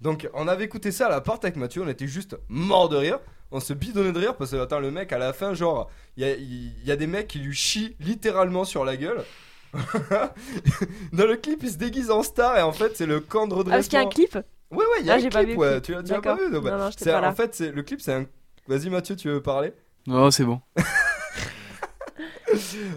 [0.00, 3.18] Donc on avait écouté ça à l'appart avec Mathieu, on était juste mort de rire.
[3.52, 6.26] On se bidonnait de rire parce que attends, le mec à la fin, genre, il
[6.84, 9.22] y a, des mecs qui lui chient littéralement sur la gueule.
[11.12, 13.54] Dans le clip, il se déguise en star et en fait, c'est le camp de
[13.54, 14.06] Ah, parce qu'il y a redressement.
[14.06, 14.46] un clip?
[14.70, 15.68] Ouais, ouais, il y a Ah, un clip, ouais.
[15.72, 15.82] clip.
[15.82, 16.36] Tu, l'as- tu l'as pas D'accord.
[16.46, 17.28] vu non, bah, Non, non, j'étais c'est- pas là.
[17.30, 18.26] En fait, c'est le clip, c'est un.
[18.68, 19.72] Vas-y, Mathieu, tu veux parler?
[20.06, 20.60] Non, c'est bon.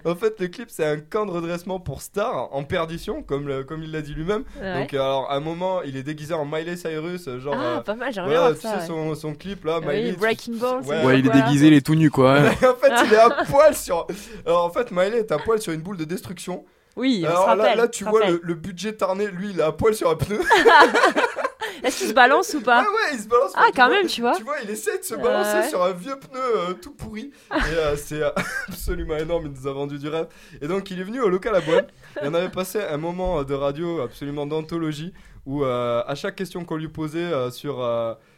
[0.06, 3.64] En fait, le clip, c'est un camp de redressement pour stars en perdition, comme, le-
[3.64, 4.44] comme il l'a dit lui-même.
[4.62, 4.82] Ouais.
[4.82, 7.56] Donc, euh, alors, à un moment, il est déguisé en Miley Cyrus, euh, genre.
[7.58, 8.76] Ah, euh, pas mal, j'aimerais voilà, voir tu ça.
[8.76, 8.88] sais, ouais.
[8.88, 10.06] son, son clip là, Ah Miley.
[10.10, 10.82] oui, tu- Breaking Ball.
[10.84, 11.04] Ouais.
[11.04, 12.38] Ouais, il est déguisé, il est tout nu quoi.
[12.40, 12.44] hein.
[12.64, 14.08] En fait, il est à poil sur.
[14.46, 16.64] Alors, en fait, Miley est à poil sur une boule de destruction.
[16.96, 17.78] Oui, on se Alors là, rappelle.
[17.78, 20.40] là, tu se vois le budget tarné, lui, il est à poil sur un pneu.
[21.84, 23.52] Est-ce qu'il se balance ou Ah pas ouais, il se balance.
[23.56, 24.36] Ah, quand vois- même, tu vois.
[24.36, 25.70] Tu vois, il essaie de se Euh, balancer ouais.
[25.70, 27.32] sur un vieux pneu euh, tout pourri.
[27.52, 28.30] Et euh, c'est euh,
[28.68, 30.28] absolument énorme, il nous a vendu du rêve.
[30.62, 31.90] Et donc, il est venu au local à Boîte.
[32.22, 35.14] Et on avait passé un moment de radio absolument d'anthologie
[35.46, 37.84] où à chaque question qu'on lui posait sur,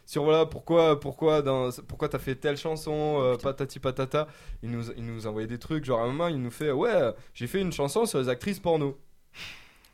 [0.06, 4.28] sur voilà, pourquoi, pourquoi, dans, pourquoi t'as fait telle chanson, euh, patati patata,
[4.62, 5.84] il nous, il nous envoyait des trucs.
[5.84, 8.60] Genre, à un moment, il nous fait Ouais, j'ai fait une chanson sur les actrices
[8.60, 8.96] porno.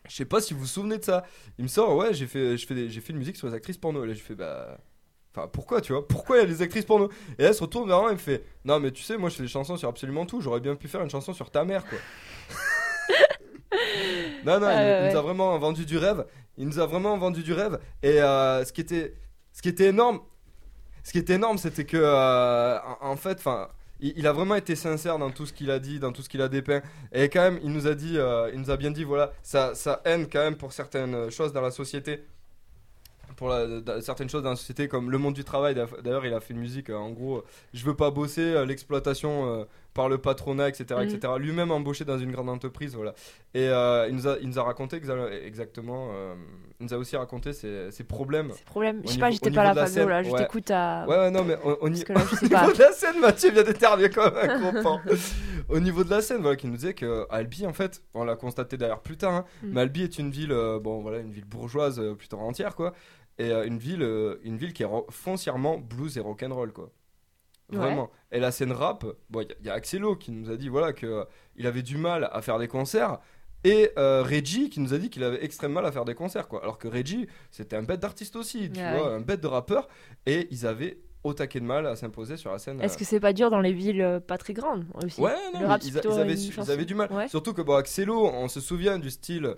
[0.08, 1.24] Je sais pas si vous vous souvenez de ça.
[1.58, 4.04] Il me sort, ouais, j'ai fait, j'ai fait une musique sur les actrices porno.
[4.04, 4.78] Et là, je fais, bah.
[5.34, 6.08] Enfin, pourquoi, tu vois?
[6.08, 7.10] Pourquoi il y a des actrices porno?
[7.38, 9.36] Et elle se retourne vers moi et me fait, non, mais tu sais, moi, je
[9.36, 10.40] fais des chansons sur absolument tout.
[10.40, 11.98] J'aurais bien pu faire une chanson sur ta mère, quoi.
[14.44, 16.24] non, non, Ah, il, ouais, il nous a vraiment vendu du rêve.
[16.56, 17.78] Il nous a vraiment vendu du rêve.
[18.02, 19.14] Et euh, ce qui était,
[19.52, 20.20] ce qui était énorme,
[21.04, 23.68] ce qui était énorme, c'était que, euh, en, en fait, enfin.
[24.00, 26.40] Il, a vraiment été sincère dans tout ce qu'il a dit, dans tout ce qu'il
[26.40, 26.82] a dépeint.
[27.12, 29.74] Et quand même, il nous a dit, euh, il nous a bien dit, voilà, sa,
[29.74, 32.24] sa haine quand même pour certaines choses dans la société,
[33.36, 33.52] pour
[34.00, 35.74] certaines choses dans la société comme le monde du travail.
[36.04, 39.66] D'ailleurs, il a fait une musique, euh, en gros, euh, je veux pas bosser, l'exploitation
[39.94, 41.32] par le patronat, etc., etc.
[41.38, 43.14] Lui-même embauché dans une grande entreprise, voilà.
[43.54, 46.34] Et euh, il, nous a, il nous a raconté exa- exactement, euh,
[46.78, 48.52] il nous a aussi raconté ses, ses problèmes.
[48.54, 49.00] C'est problème.
[49.04, 50.22] Au Je sais pas, j'étais pas là, Fabio, là.
[50.22, 50.38] Je ouais.
[50.38, 51.04] t'écoute à.
[51.08, 52.60] Ouais, ouais, non, mais au, au ni- Parce que là, je sais au pas.
[52.62, 55.00] niveau de la scène, Mathieu vient d'éternuer comme un porc.
[55.68, 58.36] Au niveau de la scène, voilà, qui nous disait que Albi, en fait, on l'a
[58.36, 59.68] constaté d'ailleurs plus tard, hein, Mm.
[59.72, 62.94] mais Albi est une ville, euh, bon voilà, une ville bourgeoise plutôt entière, quoi,
[63.38, 64.02] et une ville,
[64.44, 66.90] une ville qui est foncièrement blues et rock'n'roll, quoi.
[67.70, 67.78] Ouais.
[67.78, 68.10] Vraiment.
[68.32, 70.92] Et la scène rap, bon, il y, y a Axelo qui nous a dit voilà
[70.92, 71.24] que euh,
[71.56, 73.18] il avait du mal à faire des concerts.
[73.64, 76.48] Et euh, Reggie qui nous a dit qu'il avait extrêmement mal à faire des concerts
[76.48, 76.62] quoi.
[76.62, 79.14] Alors que Reggie c'était un bête d'artiste aussi, tu vois, ouais.
[79.16, 79.88] un bête de rappeur.
[80.26, 82.80] Et ils avaient au taquet de mal à s'imposer sur la scène.
[82.80, 85.20] Est-ce euh, que c'est pas dur dans les villes pas très grandes aussi?
[85.20, 87.12] Ouais, non, Le rap, ils, a- ils avaient, ils du mal.
[87.12, 87.28] Ouais.
[87.28, 89.56] Surtout que bon, Axelo, on se souvient du style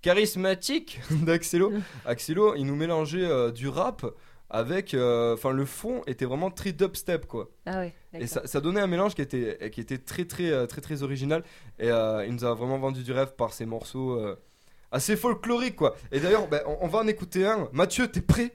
[0.00, 1.72] charismatique d'Axelo.
[2.04, 4.04] Axelo, il nous mélangeait euh, du rap
[4.52, 4.94] avec.
[4.94, 7.50] euh, Enfin, le fond était vraiment très dubstep, quoi.
[7.66, 7.92] Ah ouais.
[8.14, 11.02] Et ça, ça donnait un mélange qui était, qui était très, très, euh, très, très
[11.02, 11.42] original.
[11.78, 14.36] Et euh, il nous a vraiment vendu du rêve par ces morceaux euh,
[14.90, 15.96] assez folkloriques, quoi.
[16.12, 17.68] Et d'ailleurs, on, on va en écouter un.
[17.72, 18.54] Mathieu, t'es prêt?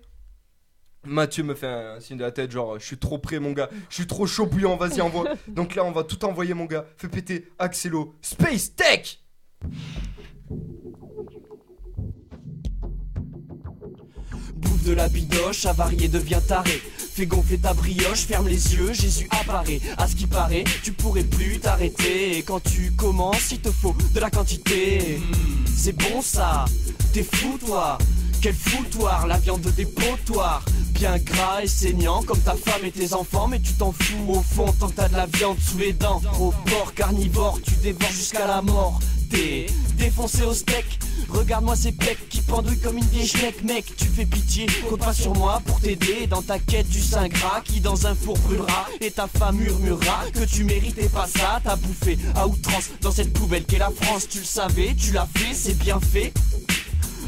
[1.06, 3.70] Mathieu me fait un signe de la tête, genre je suis trop prêt, mon gars.
[3.90, 5.34] Je suis trop chaud bouillant, vas-y, envoie.
[5.48, 6.86] Donc là, on va tout envoyer, mon gars.
[6.98, 8.14] Fais péter Axelo.
[8.22, 9.20] Space Tech
[14.88, 16.82] de la bidoche, avarié devient taré.
[16.98, 19.82] Fais gonfler ta brioche, ferme les yeux, Jésus apparaît.
[19.98, 22.38] À ce qui paraît, tu pourrais plus t'arrêter.
[22.38, 25.20] Et quand tu commences, il te faut de la quantité.
[25.66, 26.66] C'est bon ça,
[27.12, 27.98] t'es fou toi.
[28.42, 30.64] Quel foutoir, la viande des potoirs.
[30.92, 34.42] Bien gras et saignant comme ta femme et tes enfants, mais tu t'en fous au
[34.42, 36.22] fond tant que t'as de la viande sous les dents.
[36.40, 39.00] Au porc carnivore, tu dévores jusqu'à la mort.
[39.30, 39.66] T'es
[39.98, 40.86] défoncé au steak.
[41.30, 43.86] Regarde-moi ces pecs qui pendouillent comme une vieille schneck, mec.
[43.98, 47.62] Tu fais pitié, compte pas sur moi pour t'aider dans ta quête du saint gras
[47.64, 48.88] qui dans un four brûlera.
[49.02, 51.60] Et ta femme murmurera que tu méritais pas ça.
[51.64, 54.28] T'as bouffé à outrance dans cette poubelle qu'est la France.
[54.30, 56.34] Tu le savais, tu l'as fait, c'est bien fait.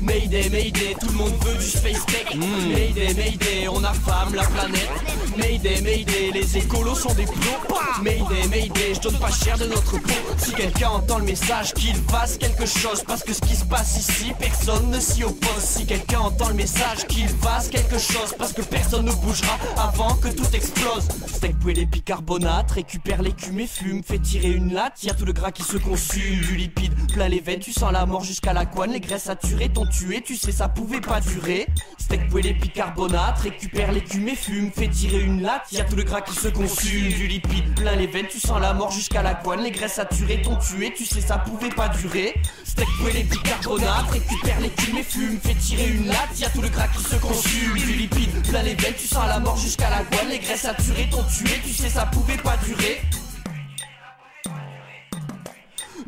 [0.01, 2.35] Mayday, Mayday, tout le monde veut du space tech.
[2.35, 4.89] Mayday, Mayday, on affame la planète.
[5.37, 7.75] Mayday, Mayday, les écolos sont des plots.
[8.01, 10.13] Mayday, Mayday, je donne pas cher de notre peau.
[10.37, 13.03] Si quelqu'un entend le message, qu'il fasse quelque chose.
[13.05, 15.63] Parce que ce qui se passe ici, personne ne s'y oppose.
[15.63, 18.33] Si quelqu'un entend le message, qu'il fasse quelque chose.
[18.37, 21.07] Parce que personne ne bougera avant que tout explose.
[21.27, 24.01] Steak les bicarbonate, récupère l'écume et fume.
[24.03, 26.39] Fait tirer une latte, y a tout le gras qui se consume.
[26.41, 28.91] Du lipide plein les veines, tu sens la mort jusqu'à la couenne.
[28.91, 31.67] Les graisses saturées t'ont tu sais, ça pouvait pas durer.
[31.97, 34.71] Steak les bicarbonate, récupère l'écume et fume.
[34.71, 37.09] Fait tirer une latte, y a tout le gras qui se consume.
[37.09, 39.61] Du lipide plein les veines, tu sens la mort jusqu'à la couenne.
[39.61, 42.35] Les graisses saturées t'ont tué, tu sais, ça pouvait pas durer.
[42.63, 45.39] Steak les bicarbonate, récupère l'écume et fume.
[45.39, 47.73] Fait tirer une latte, y a tout le gras qui se consume.
[47.75, 50.29] Du lipide plein les veines, tu sens la mort jusqu'à la couenne.
[50.29, 53.01] Les graisses saturées t'ont tué, tu sais, ça pouvait pas durer.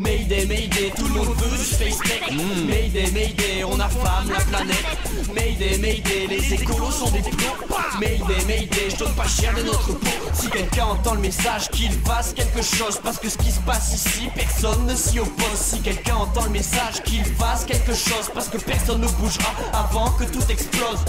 [0.02, 2.32] Mayday, Mayday, tout le monde veut du space tech.
[2.68, 4.86] Mayday, Mayday, on affame la planète.
[5.36, 7.78] Mayday, Mayday, les écolos sont des plots.
[8.00, 10.10] Mayday, Mayday, je donne pas cher de notre peau.
[10.34, 13.00] Si quelqu'un entend le message, qu'il fasse quelque chose.
[13.04, 15.56] Parce que ce qui se passe ici, personne ne s'y oppose.
[15.56, 18.32] Si quelqu'un entend le message, qu'il fasse quelque chose.
[18.34, 21.06] Parce que personne ne bougera avant que tout explose.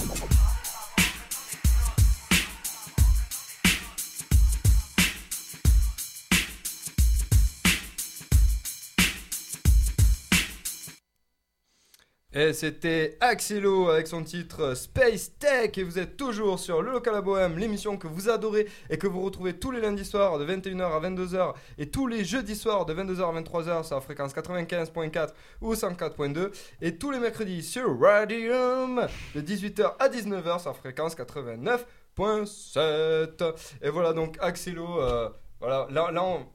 [12.35, 17.15] Et c'était Axelo avec son titre Space Tech et vous êtes toujours sur le local
[17.15, 20.47] à Bohème, l'émission que vous adorez et que vous retrouvez tous les lundis soirs de
[20.47, 24.33] 21h à 22h et tous les jeudis soirs de 22h à 23h sur la fréquence
[24.35, 25.29] 95.4
[25.61, 31.15] ou 104.2 et tous les mercredis sur Radium de 18h à 19h sur la fréquence
[31.15, 33.55] 89.7.
[33.83, 35.29] Et voilà donc Axelo, euh,
[35.61, 36.47] voilà, là, là on-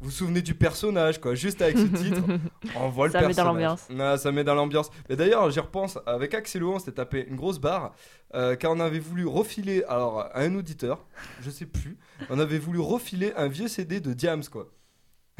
[0.00, 2.22] vous vous souvenez du personnage quoi, juste avec ce titre,
[2.76, 3.86] on voit le Ça met dans l'ambiance.
[3.98, 4.90] Ah, ça met dans l'ambiance.
[5.08, 7.92] Mais d'ailleurs, j'y repense, avec Axelo, on s'était tapé une grosse barre
[8.34, 11.04] euh, car on avait voulu refiler alors à un auditeur,
[11.40, 11.98] je sais plus,
[12.30, 14.68] on avait voulu refiler un vieux CD de Diams quoi.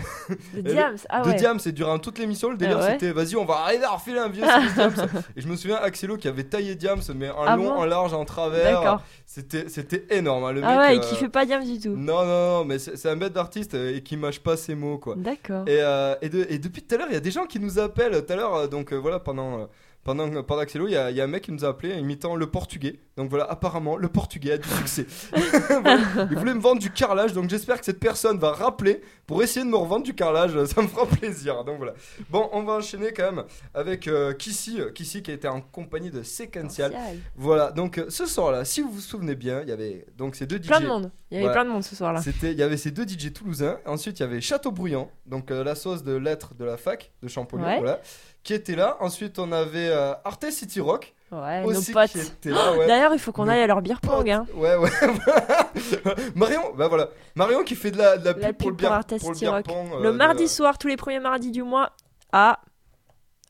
[0.54, 1.34] Le Diams, ah de ouais.
[1.36, 3.90] Diams, c'est durant toute l'émission, le délire Ah ouais c'était vas-y, on va arriver à
[3.90, 4.42] refiler un vieux
[4.74, 4.92] Diams.
[5.36, 7.84] Et je me souviens Axelo qui avait taillé Diams, mais en Ah long, bon en
[7.84, 9.00] large, en travers.
[9.26, 10.44] C'était c'était énorme.
[10.44, 11.90] hein, le Ah mec, ouais, il euh, kiffait pas Diams du tout.
[11.96, 14.98] Non, non, non, mais c'est un bête d'artiste euh, et qui mâche pas ses mots
[14.98, 15.14] quoi.
[15.16, 15.64] D'accord.
[15.68, 17.60] Et, euh, et, de- et depuis tout à l'heure, il y a des gens qui
[17.60, 18.24] nous appellent.
[18.26, 19.68] Tout à l'heure, donc euh, voilà, pendant,
[20.04, 21.94] pendant, pendant Axelo, il y, a- il y a un mec qui nous a appelé
[21.98, 23.00] imitant le portugais.
[23.16, 25.06] Donc voilà, apparemment, le portugais a du succès.
[25.82, 25.98] Voilà.
[26.30, 29.64] Il voulait me vendre du carrelage, donc j'espère que cette personne va rappeler pour essayer
[29.64, 30.52] de me revendre du carrelage.
[30.64, 31.64] Ça me fera plaisir.
[31.64, 31.94] Donc voilà.
[32.30, 33.44] Bon, on va enchaîner quand même
[33.74, 36.92] avec euh, Kissy, euh, Kissy qui était en compagnie de Sequential.
[36.92, 37.16] Spécial.
[37.36, 40.46] Voilà, donc euh, ce soir-là, si vous vous souvenez bien, il y avait donc ces
[40.46, 40.66] deux DJ.
[40.68, 41.10] Plein de monde.
[41.30, 42.20] Il y avait plein de monde ce soir-là.
[42.22, 43.78] C'était, il y avait ces deux DJ toulousains.
[43.86, 47.28] Ensuite, il y avait Châteaubriand, donc euh, la sauce de lettres de la fac de
[47.28, 47.78] Champollion, Ouais.
[47.78, 48.00] voilà,
[48.42, 48.96] qui était là.
[49.00, 52.10] Ensuite, on avait euh, Arte City Rock Ouais, nos aussi potes.
[52.50, 52.72] là.
[52.76, 52.86] Ouais.
[52.88, 54.28] D'ailleurs, il faut qu'on Nos aille à leur beer pong.
[54.28, 54.46] Hein.
[54.56, 54.90] Ouais, ouais.
[56.34, 58.90] Marion, bah voilà, Marion qui fait de la, de la pub, La pour le bière,
[59.20, 59.64] pour le City beer Rock.
[59.66, 61.90] pong, euh, Le de- mardi soir, tous les premiers mardis du mois,
[62.32, 62.60] à.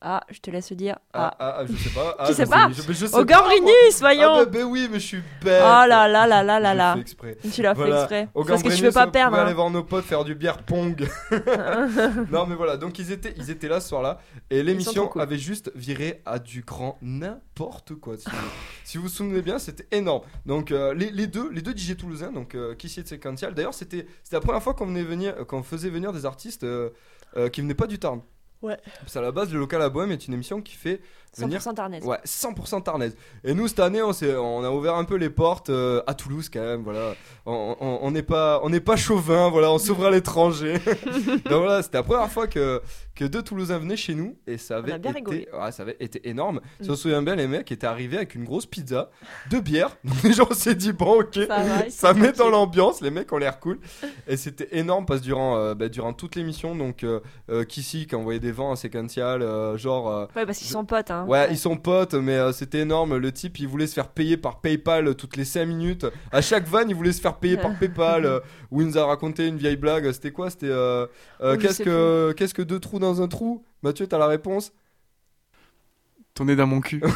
[0.03, 0.99] Ah, je te laisse dire.
[1.13, 1.37] Ah, À.
[1.39, 2.17] ah, ah, je sais pas.
[2.19, 3.49] Ah, Tu je sais pas je, je sais Au moi.
[4.01, 5.63] voyons Ah bah, bah oui, mais je suis bête.
[5.63, 6.97] Oh là là là là là là.
[7.53, 7.99] Tu l'as fait Voilà.
[8.01, 8.29] exprès.
[8.35, 9.37] Au Parce que tu veux pas on perdre.
[9.37, 9.55] aller hein.
[9.55, 11.07] voir nos potes faire du bière pong.
[12.31, 14.19] non mais voilà, donc ils étaient, ils étaient là ce soir-là
[14.51, 15.21] et l'émission cool.
[15.23, 18.17] avait juste viré à du grand n'importe quoi.
[18.17, 18.37] Si, vous-
[18.85, 20.23] si vous vous souvenez bien, c'était énorme.
[20.47, 23.55] Donc euh, les, les deux, les deux DJ toulousains, donc euh, Kissy et Sequential.
[23.55, 26.91] D'ailleurs, c'était, la première fois qu'on venait venir, qu'on faisait venir des artistes euh,
[27.37, 28.21] euh, qui venaient pas du Tarn.
[28.63, 28.77] Ouais.
[29.01, 31.01] Parce qu'à la base, le local à Bohème est une émission qui fait
[31.37, 32.05] 100% Tarnaise.
[32.05, 33.17] Ouais, 100% tarnaise.
[33.45, 36.49] Et nous, cette année, on, on a ouvert un peu les portes euh, à Toulouse
[36.53, 36.83] quand même.
[36.83, 37.15] Voilà,
[37.47, 39.49] on on- on n'est pas, on pas chauvin.
[39.51, 40.75] Voilà, on s'ouvre à l'étranger.
[41.45, 42.81] Donc voilà, c'était la première fois que
[43.15, 46.57] que deux Toulousains venaient chez nous et ça avait été, ouais, ça avait été énorme.
[46.81, 46.85] Mm.
[46.85, 49.11] Je me souviens bien, les mecs étaient arrivés avec une grosse pizza,
[49.51, 49.97] deux bières.
[50.05, 51.39] Donc déjà, on s'est dit bon, ok,
[51.91, 53.79] Ça va, met dans l'ambiance, les mecs ont l'air cool.
[54.27, 57.21] Et c'était énorme parce que durant, euh, bah, durant toute l'émission, donc euh,
[57.51, 60.29] euh, Kissy qui envoyait des vents à Sequential, euh, genre.
[60.35, 61.11] Ouais, parce qu'ils sont potes.
[61.11, 61.20] Hein.
[61.25, 63.17] Ouais, ils sont potes, mais euh, c'était énorme.
[63.17, 66.07] Le type, il voulait se faire payer par PayPal toutes les 5 minutes.
[66.33, 68.25] À chaque van, il voulait se faire payer par PayPal.
[68.31, 68.41] euh,
[68.71, 70.11] où il nous a raconté une vieille blague.
[70.13, 70.51] C'était quoi?
[70.51, 71.07] C'était euh,
[71.41, 73.65] euh, Oh, que qu'est-ce que deux trous dans un trou?
[73.83, 74.73] Mathieu, t'as la réponse?
[76.41, 77.03] Ton nez dans mon cul.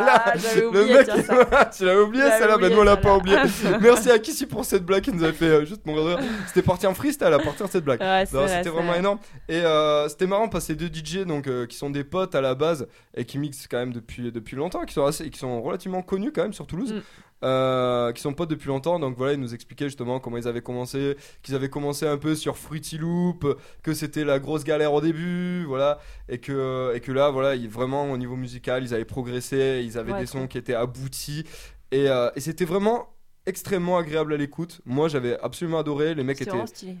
[0.00, 1.64] Ah, j'avais Le mec, ça.
[1.76, 3.36] tu l'avais oublié J'avais celle-là, ben oublié nous on l'a pas oublié.
[3.48, 3.78] celle-là.
[3.82, 6.18] Merci à Kissy pour cette blague qui nous a fait euh, juste mon rire.
[6.46, 8.00] C'était parti en freestyle à partir de cette blague.
[8.00, 8.98] Ouais, c'est Non, vrai, c'était c'est vraiment vrai.
[9.00, 9.18] énorme.
[9.48, 12.34] Et euh, c'était marrant parce que ces deux DJ donc, euh, qui sont des potes
[12.36, 12.86] à la base
[13.16, 16.30] et qui mixent quand même depuis, depuis longtemps, qui sont, assez, qui sont relativement connus
[16.32, 17.00] quand même sur Toulouse, Mm.
[17.44, 18.98] Euh, qui sont potes depuis longtemps.
[18.98, 22.34] Donc voilà, ils nous expliquaient justement comment ils avaient commencé, qu'ils avaient commencé un peu
[22.34, 23.46] sur Fruity Loop,
[23.82, 27.68] que c'était la grosse galère au début, voilà, et que, et que là, voilà, ils-
[27.68, 31.44] vraiment au niveau musical, ils avaient progressé, ils avaient Ouais, des sons qui étaient aboutis.
[31.92, 33.14] Et, euh, et c'était vraiment
[33.46, 34.80] extrêmement agréable à l'écoute.
[34.84, 36.14] Moi, j'avais absolument adoré.
[36.14, 36.50] Les mecs étaient.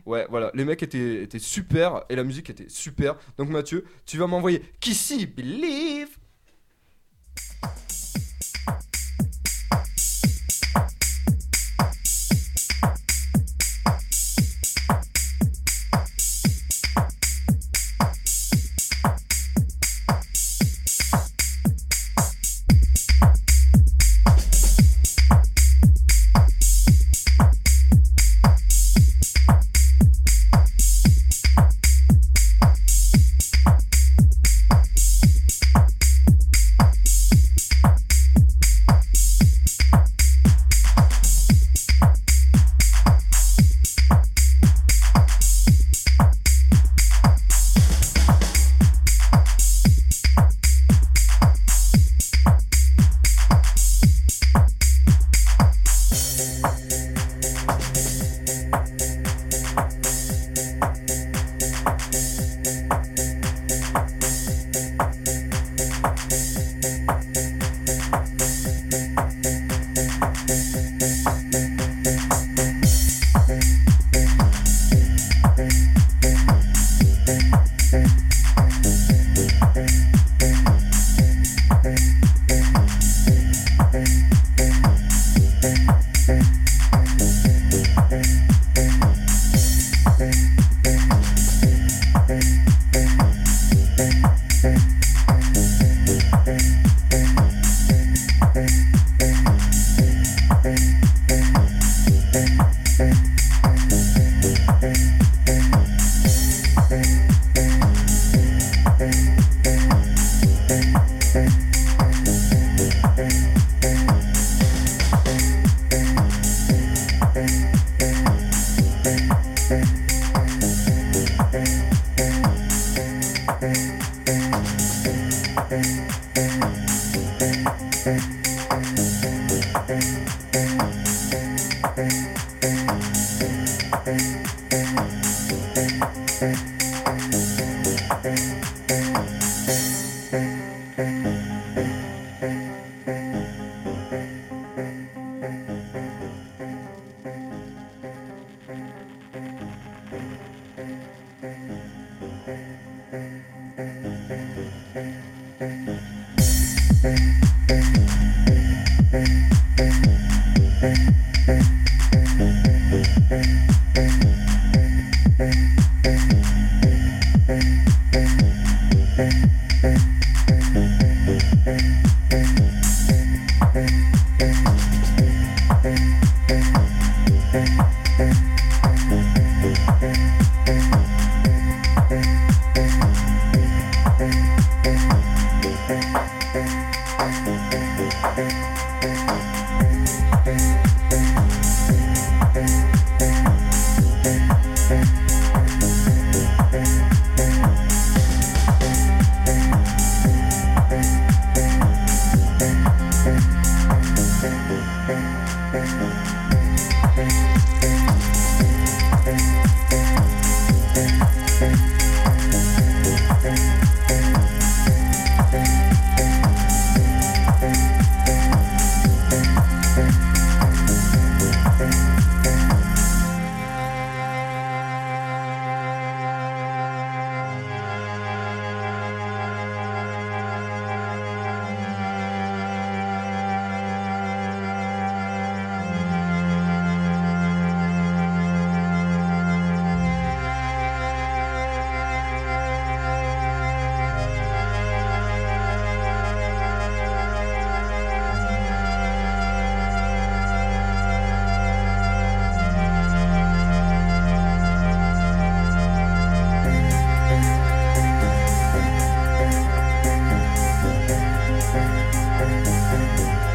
[0.06, 3.16] Ouais, voilà, les mecs étaient, étaient super et la musique était super.
[3.36, 6.16] Donc Mathieu, tu vas m'envoyer Kissy Believe.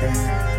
[0.03, 0.52] Música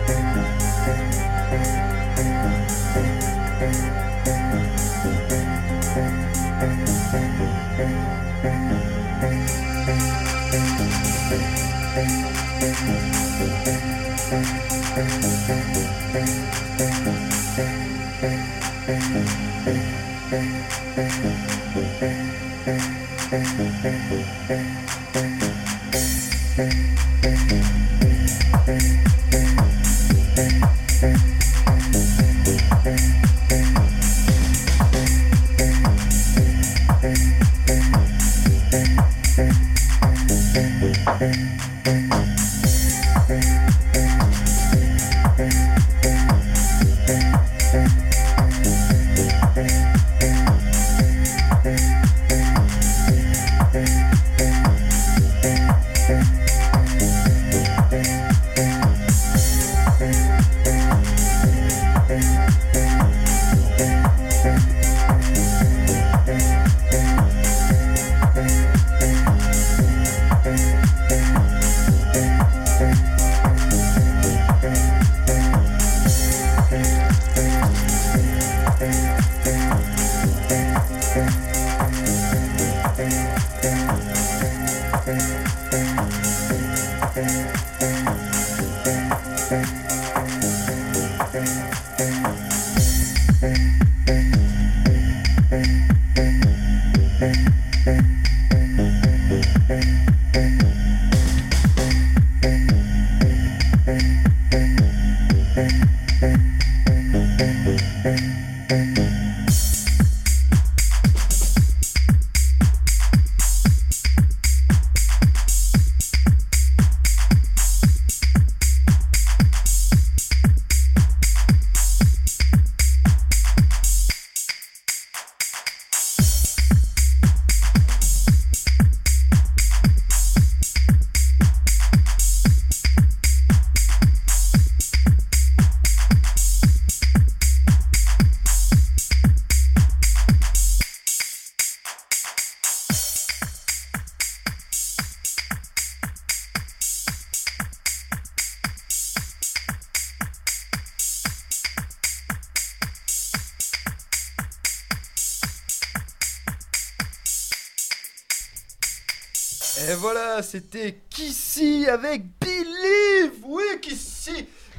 [160.54, 162.38] c'était Kissy avec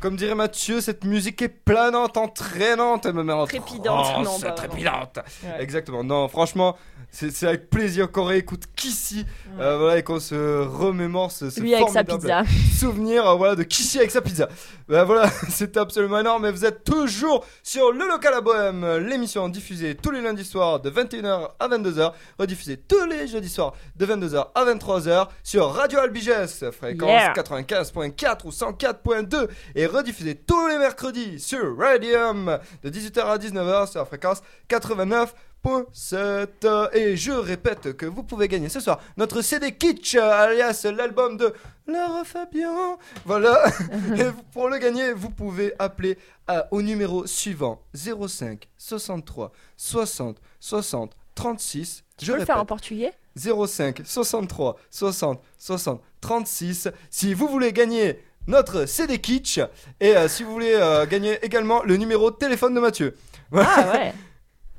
[0.05, 4.39] Comme dirait Mathieu, cette musique est planante, entraînante, elle me met en Trépidante, transe, non,
[4.39, 5.17] pas trépidante.
[5.43, 5.63] Ouais.
[5.63, 6.03] Exactement.
[6.03, 6.77] Non, franchement,
[7.09, 9.25] c'est avec plaisir qu'on réécoute Kissy,
[9.59, 12.77] euh, voilà, et qu'on se remémore ce, ce Lui avec sa formidable pizza.
[12.79, 14.49] souvenir euh, voilà, de Kissy avec sa pizza.
[14.89, 16.43] Ben voilà, c'était absolument énorme.
[16.43, 20.81] Mais vous êtes toujours sur le local à Bohème, l'émission diffusée tous les lundis soirs
[20.81, 25.99] de 21h à 22h, rediffusée tous les jeudis soirs de 22h à 23h sur Radio
[25.99, 26.31] Albiges,
[26.71, 27.33] fréquence Yeah.
[27.33, 33.99] 95.4 ou 104.2, et rediffusée tous les mercredis sur Radium de 18h à 19h sur
[33.99, 36.95] la fréquence 89.7.
[36.95, 41.53] Et je répète que vous pouvez gagner ce soir notre CD Kitsch, alias l'album de
[41.87, 42.97] Lara Fabian.
[43.25, 43.63] Voilà.
[44.17, 46.17] Et pour le gagner, vous pouvez appeler
[46.47, 52.03] à- au numéro suivant 05 63 60 60 36.
[52.17, 53.11] Tu Je peux le faire en portugais?
[53.37, 59.59] 05 63 60 60 36 si vous voulez gagner notre CD Kitsch
[59.99, 63.15] et euh, si vous voulez euh, gagner également le numéro de téléphone de Mathieu.
[63.53, 64.13] Ah ouais.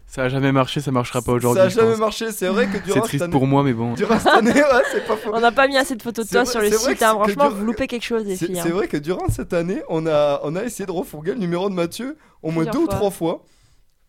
[0.09, 1.61] Ça a jamais marché, ça marchera pas aujourd'hui.
[1.61, 1.99] Ça a je jamais pense.
[1.99, 3.93] marché, c'est vrai que C'est durant cette triste année, pour moi, mais bon.
[3.95, 5.31] durant cette année, ouais, c'est pas faux.
[5.35, 7.03] On n'a pas mis assez de photos de C'est toi vrai- sur le c'est site.
[7.03, 7.11] hein.
[7.27, 8.61] c'est- Franchement, dur- vous loupez quelque chose, les C'est filles.
[8.63, 8.73] c'est hein.
[8.75, 11.75] vrai que durant cette année, on a, on a essayé de refourguer le numéro de
[11.75, 13.45] Mathieu au moins Plusieurs deux ou trois fois.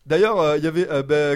[0.06, 0.88] D'ailleurs, euh, il y avait,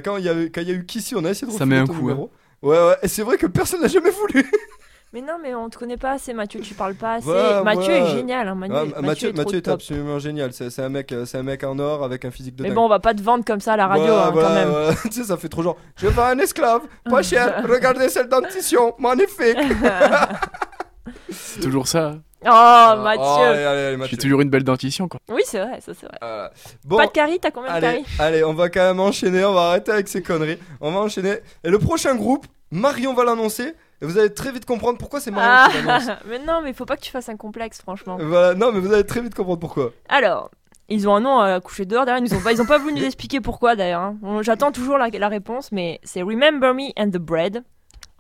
[0.06, 1.66] quand il y avait, quand il y a eu Kissy, on a essayé de Ça
[1.66, 2.32] refourguer met un ton coup, numéro.
[2.62, 4.50] Ouais, ouais, et c'est vrai que personne n'a jamais voulu.
[5.14, 6.62] Mais non, mais on te connaît pas assez, Mathieu.
[6.62, 7.28] Tu parles pas assez.
[7.28, 8.00] Ouais, Mathieu ouais.
[8.02, 8.48] est génial.
[8.48, 10.54] hein, Manu- Ouais, Mathieu, Mathieu, est Mathieu absolument génial.
[10.54, 12.76] C'est un mec, euh, c'est un mec en or avec un physique de Mais dingue.
[12.78, 14.96] bon, on va pas te vendre comme ça à la radio, hein, voilà, quand même.
[15.04, 15.76] tu sais, ça fait trop genre.
[15.98, 17.62] Je veux un esclave, pas cher.
[17.68, 19.58] Regardez cette dentition, magnifique.
[21.30, 22.16] C'est toujours ça.
[22.44, 23.22] Oh, Ah, Mathieu.
[23.24, 24.12] oh, allez, allez, allez, Mathieu.
[24.16, 25.20] J'ai toujours une belle dentition, quoi.
[25.30, 26.18] Oui, c'est vrai, ça c'est vrai.
[26.24, 26.48] Euh,
[26.86, 29.46] bon, Pas de carie, t'as combien de allez, carie allez, on va quand même enchaîner.
[29.46, 30.58] On va arrêter avec ces conneries.
[30.80, 31.38] On va enchaîner.
[31.64, 33.74] Et le prochain groupe, Marion va l'annoncer.
[34.02, 36.08] Et vous allez très vite comprendre pourquoi c'est Marion Ah, qui l'annonce.
[36.28, 38.18] mais non, mais faut pas que tu fasses un complexe, franchement.
[38.20, 39.92] Voilà, non, mais vous allez très vite comprendre pourquoi.
[40.10, 40.50] Alors,
[40.90, 42.06] ils ont un nom à coucher dehors.
[42.06, 44.02] D'ailleurs, ils ont pas, ils ont pas voulu nous expliquer pourquoi d'ailleurs.
[44.02, 44.18] hein.
[44.24, 47.64] On- J'attends toujours la, la réponse, mais c'est Remember Me and the Bread.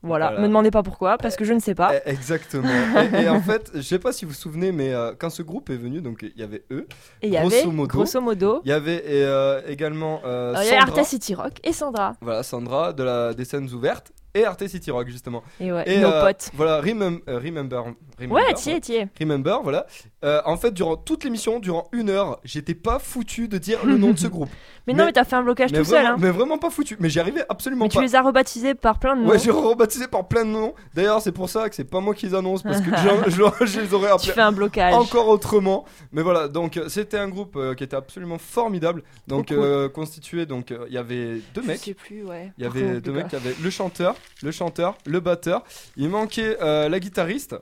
[0.03, 0.27] Voilà.
[0.29, 0.41] Voilà.
[0.41, 1.91] me demandez pas pourquoi, parce que je ne sais pas.
[2.05, 2.67] Eh, Exactement.
[3.13, 5.43] et, et en fait, je sais pas si vous vous souvenez, mais euh, quand ce
[5.43, 6.87] groupe est venu, donc il y avait eux,
[7.21, 10.53] Et il y grosso avait, modo, grosso modo, il y avait et, euh, également euh,
[10.57, 10.97] il y avait Sandra.
[10.99, 12.13] Arte City Rock et Sandra.
[12.21, 15.43] Voilà, Sandra de la des scènes ouvertes et Arte City Rock justement.
[15.59, 16.49] Et ouais, Et nos euh, potes.
[16.53, 17.83] Voilà, remem- euh, remember,
[18.19, 18.31] remember.
[18.35, 19.07] Ouais, t'y es.
[19.19, 19.85] Remember, voilà.
[20.23, 23.97] Euh, en fait, durant toute l'émission, durant une heure, j'étais pas foutu de dire le
[23.97, 24.49] nom de ce groupe.
[24.85, 26.05] Mais, Mais- non, mais t'as fait un blocage tout seul.
[26.05, 26.15] Hein.
[26.19, 26.95] mais vraiment pas foutu.
[26.99, 28.03] Mais j'y arrivais absolument Mais tu pas.
[28.03, 29.29] les as rebaptisés par plein de noms.
[29.29, 30.73] Ouais, j'ai rebaptisé par plein de noms.
[30.93, 32.89] D'ailleurs, c'est pour ça que c'est pas moi qui les annonce parce que
[33.27, 34.93] je, je- je les aurais tu appelés fais un blocage.
[34.93, 35.85] encore autrement.
[36.11, 39.03] Mais voilà, donc euh, c'était un groupe euh, qui était absolument formidable.
[39.27, 41.79] Donc euh, constitué, donc il y avait deux Je mecs.
[41.79, 42.51] sais plus, ouais.
[42.57, 45.63] Il y avait deux mecs, il y avait le chanteur, le chanteur, le batteur.
[45.97, 47.55] Il manquait la guitariste,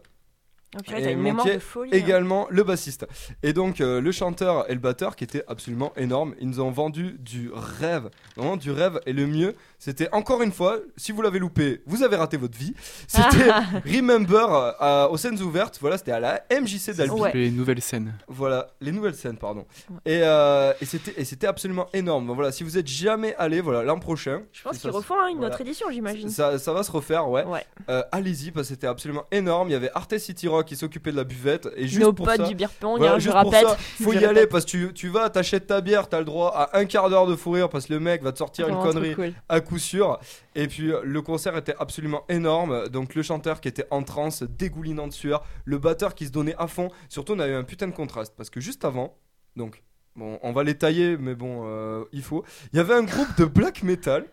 [0.77, 1.89] Oh, Et manquait de folie.
[1.91, 1.97] hein.
[1.97, 3.07] également le bassiste.
[3.41, 6.35] Et donc euh, le chanteur et le batteur qui étaient absolument énormes.
[6.39, 8.99] Ils nous ont vendu du rêve, vraiment du rêve.
[9.07, 12.55] Et le mieux, c'était encore une fois, si vous l'avez loupé, vous avez raté votre
[12.57, 12.75] vie.
[13.07, 13.49] C'était
[13.85, 15.77] Remember euh, aux scènes ouvertes.
[15.81, 17.13] Voilà, c'était à la MJC d'Albi.
[17.15, 17.31] Ouais.
[17.33, 18.13] Les nouvelles scènes.
[18.27, 19.65] Voilà, les nouvelles scènes, pardon.
[19.89, 19.97] Ouais.
[20.05, 22.27] Et, euh, et c'était et c'était absolument énorme.
[22.27, 24.41] Donc voilà, si vous êtes jamais allé, voilà, l'an prochain.
[24.53, 25.53] Je pense qu'ils refont hein, une voilà.
[25.53, 26.29] autre édition, j'imagine.
[26.29, 27.43] Ça, ça va se refaire, ouais.
[27.45, 27.65] Ouais.
[27.89, 29.69] Euh, Allez-y parce que c'était absolument énorme.
[29.69, 32.25] Il y avait Arte City Rock qui s'occupait de la buvette et juste Nos pour
[32.25, 33.67] potes ça, du beer pong, voilà, hein, je répète.
[33.67, 36.25] ça, faut Je y aller parce que tu, tu vas, t'achètes ta bière, t'as le
[36.25, 38.67] droit à un quart d'heure de fou rire parce que le mec va te sortir
[38.67, 39.33] une connerie cool.
[39.47, 40.19] à coup sûr.
[40.55, 42.87] Et puis euh, le concert était absolument énorme.
[42.89, 46.55] Donc le chanteur qui était en transe, dégoulinant de sueur, le batteur qui se donnait
[46.57, 46.89] à fond.
[47.07, 49.17] Surtout on a eu un putain de contraste parce que juste avant,
[49.55, 49.83] donc
[50.15, 52.43] bon, on va les tailler, mais bon, euh, il faut.
[52.73, 54.25] Il y avait un groupe de black metal.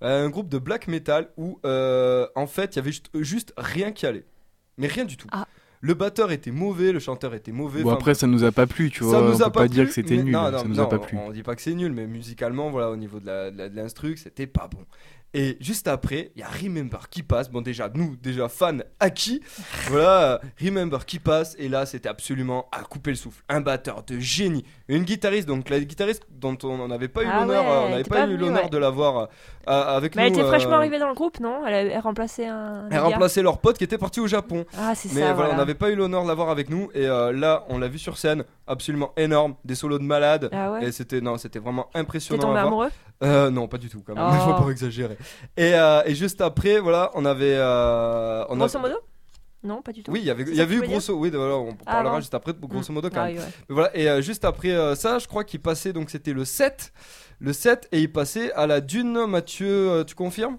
[0.00, 3.90] Un groupe de black metal où euh, en fait il y avait juste, juste rien
[3.92, 4.26] qui allait.
[4.78, 5.28] Mais rien du tout.
[5.32, 5.46] Ah.
[5.80, 7.82] Le batteur était mauvais, le chanteur était mauvais.
[7.82, 9.20] Bon, après, ça nous a pas plu, tu ça vois.
[9.20, 10.32] nous on a peut pas, dire plu, que c'était nul.
[10.32, 11.18] non, non, ça nous non, a pas plu.
[11.18, 13.68] On dit pas que c'est nul, mais musicalement, voilà, au niveau de la- de la-
[13.68, 14.78] de l'instru, c'était pas bon.
[15.34, 17.50] Et juste après, il y a Remember qui passe.
[17.50, 19.40] Bon, déjà, nous, déjà fans acquis.
[19.88, 21.56] voilà, Remember qui passe.
[21.58, 23.42] Et là, c'était absolument à couper le souffle.
[23.48, 24.64] Un batteur de génie.
[24.88, 28.04] Une guitariste, donc la guitariste dont on n'avait pas eu Ah l'honneur, ouais, on n'avait
[28.04, 28.68] pas, pas eu l'honneur ouais.
[28.70, 30.36] de l'avoir euh, avec Mais nous.
[30.36, 31.66] elle était fraîchement euh, arrivée dans le groupe, non?
[31.66, 32.88] Elle, a, elle remplaçait un.
[32.90, 34.64] Elle remplaçait leur pote qui était parti au Japon.
[34.78, 35.32] Ah, c'est Mais ça.
[35.32, 36.90] voilà, on n'avait pas eu l'honneur de l'avoir avec nous.
[36.94, 40.48] Et euh, là, on l'a vu sur scène, absolument énorme, des solos de malade.
[40.52, 42.42] Ah ouais Et c'était non, c'était vraiment T'es impressionnant.
[42.42, 42.66] tombé à voir.
[42.66, 42.90] amoureux?
[43.22, 44.24] Euh, non, pas du tout quand même.
[44.28, 44.34] Oh.
[44.34, 45.16] Il faut pas exagérer.
[45.56, 47.54] Et, euh, et juste après, voilà, on avait.
[47.56, 48.96] euh, on a- Grosso modo?
[49.62, 50.10] Non, pas du tout.
[50.12, 51.14] Oui, il y avait, il y eu grosso.
[51.14, 53.36] Oui, voilà, on Ah, parlera juste après, grosso modo quand Ah même.
[53.36, 53.48] oui, ouais.
[53.68, 56.92] Mais voilà, et euh, juste après ça, je crois qu'il passait, donc c'était le 7.
[57.40, 60.56] Le 7, et il passait à la Dune, Mathieu, tu confirmes?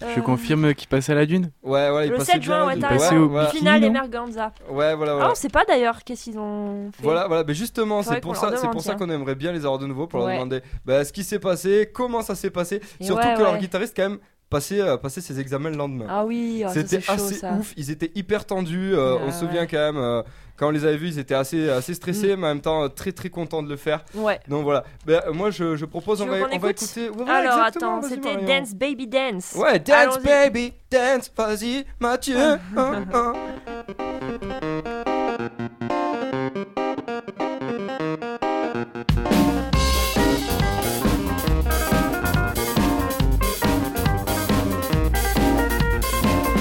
[0.00, 1.50] Je Euh, confirme qu'il passe à la dune.
[1.62, 3.46] Ouais, voilà, il Le passait 7 juin, ouais, il- t'as passait raison.
[3.50, 4.52] Finale non Emerganza.
[4.70, 5.30] Ouais, voilà, Ah, voilà.
[5.32, 7.02] on sait pas d'ailleurs qu'est-ce qu'ils ont fait.
[7.02, 9.78] Voilà, voilà, mais justement, c'est pour ça, c'est pour ça qu'on aimerait bien les avoir
[9.78, 10.34] de nouveau pour leur Ouais.
[10.36, 13.52] demander bah, ce qui s'est passé, comment ça s'est passé, Et surtout ouais, que leur
[13.54, 13.58] ouais.
[13.58, 16.06] guitariste quand même passait, euh, passait ses examens le lendemain.
[16.08, 17.52] Ah oui, oh, ça, C'était chaud assez ça.
[17.52, 18.94] ouf, ils étaient hyper tendus.
[18.94, 19.46] euh, Ah on se ouais.
[19.48, 20.22] souvient quand même, euh,
[20.60, 22.40] quand on les avait vus, ils étaient assez, assez stressés, Mm.
[22.40, 24.04] mais en même temps très très contents de le faire.
[24.14, 24.38] Ouais.
[24.46, 26.70] Donc voilà, Ben, euh, moi je, je propose, Tu on veux va, qu'on on va
[26.70, 27.08] écoute écouter.
[27.08, 28.46] Ouais, Alors attends, c'était Marion.
[28.46, 29.54] Dance Baby Dance.
[29.56, 30.22] Ouais, dance Allons-y.
[30.26, 32.36] baby, dance, vas-y, Mathieu.
[32.38, 32.58] hein,
[33.14, 33.32] hein.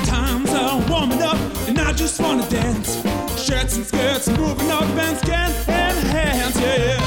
[0.06, 1.38] Times are warming up,
[1.68, 2.99] and I just wanna dance.
[3.50, 7.00] Shirts and skirts moving up and scan and hands, yeah.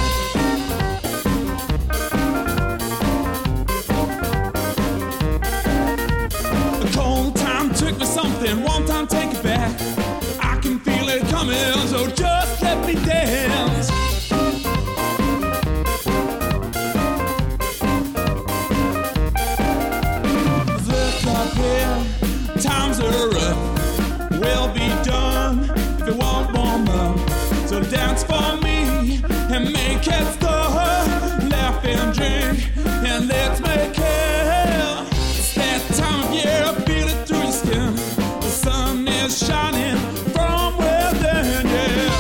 [6.81, 9.71] A cold time took me something, one time take it back.
[10.41, 13.32] I can feel it coming, so just let me dance.
[31.51, 32.59] Laugh and drink
[33.07, 35.07] and let's make it.
[35.39, 37.95] It's that time of year, feel it through your skin.
[38.41, 39.99] The sun is shining
[40.35, 42.11] from within, yeah.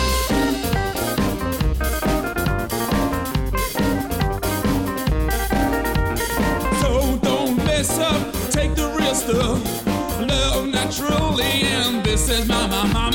[6.80, 8.93] So don't mess up, take the.
[10.28, 13.12] Love naturally, and this is my, my, my,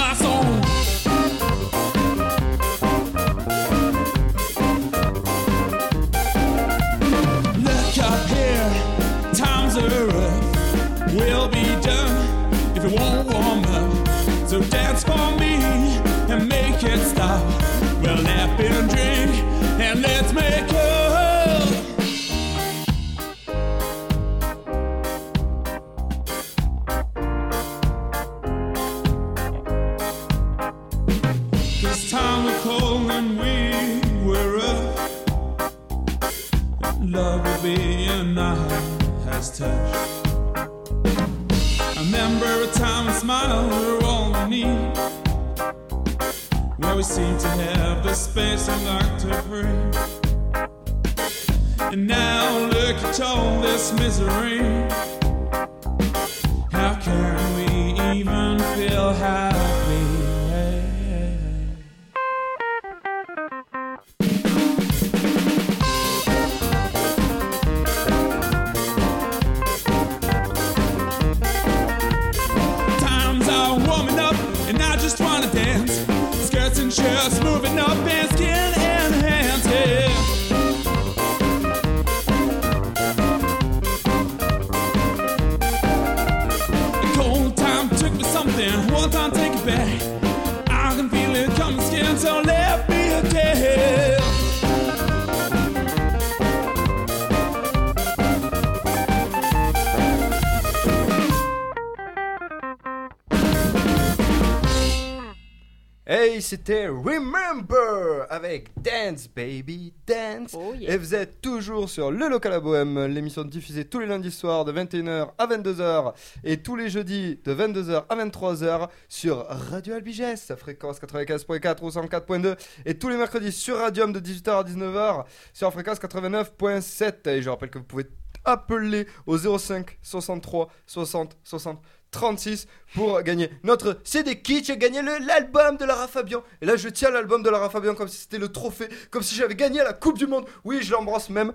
[106.48, 110.56] c'était Remember avec Dance Baby Dance.
[110.58, 110.93] Oh yeah.
[110.93, 114.64] Et vous êtes toujours sur Le Local à Bohème, l'émission diffusée tous les lundis soirs
[114.64, 116.14] de 21h à 22h
[116.45, 122.56] et tous les jeudis de 22h à 23h sur Radio Albigès, fréquence 95.4 ou 104.2
[122.86, 127.30] et tous les mercredis sur Radium de 18h à 19h sur fréquence 89.7.
[127.30, 128.06] Et je rappelle que vous pouvez
[128.45, 131.82] appeler au 05 63 60 60
[132.12, 136.43] 36 pour gagner notre CD Kitsch et gagner l'album de Lara Fabian.
[136.62, 139.36] Et là, je tiens l'album de Lara Fabian comme si c'était le trophée, comme si
[139.36, 140.45] j'avais gagné la Coupe du Monde.
[140.64, 141.53] Oui, je l'embrasse même.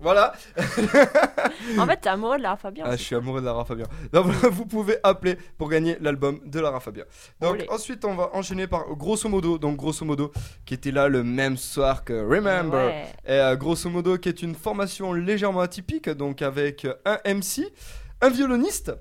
[0.00, 0.32] Voilà.
[1.78, 2.84] En fait, t'es amoureux de Lara Fabian.
[2.88, 3.86] Ah, je suis amoureux de Lara Fabian.
[4.12, 7.04] Donc, vous pouvez appeler pour gagner l'album de Lara Fabian.
[7.40, 7.66] Donc Olé.
[7.68, 9.58] ensuite, on va enchaîner par Grosso Modo.
[9.58, 10.32] Donc Grosso Modo,
[10.64, 12.86] qui était là le même soir que Remember.
[12.86, 13.04] Ouais.
[13.26, 17.70] Et euh, grosso modo, qui est une formation légèrement atypique, donc avec euh, un MC,
[18.22, 18.92] un violoniste.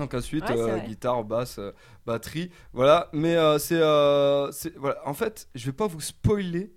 [0.00, 1.72] Donc ensuite, Ouais, euh, guitare, basse, euh,
[2.06, 3.08] batterie, voilà.
[3.12, 4.96] Mais euh, c'est, euh, c'est- voilà.
[5.06, 6.72] En fait, je vais pas vous spoiler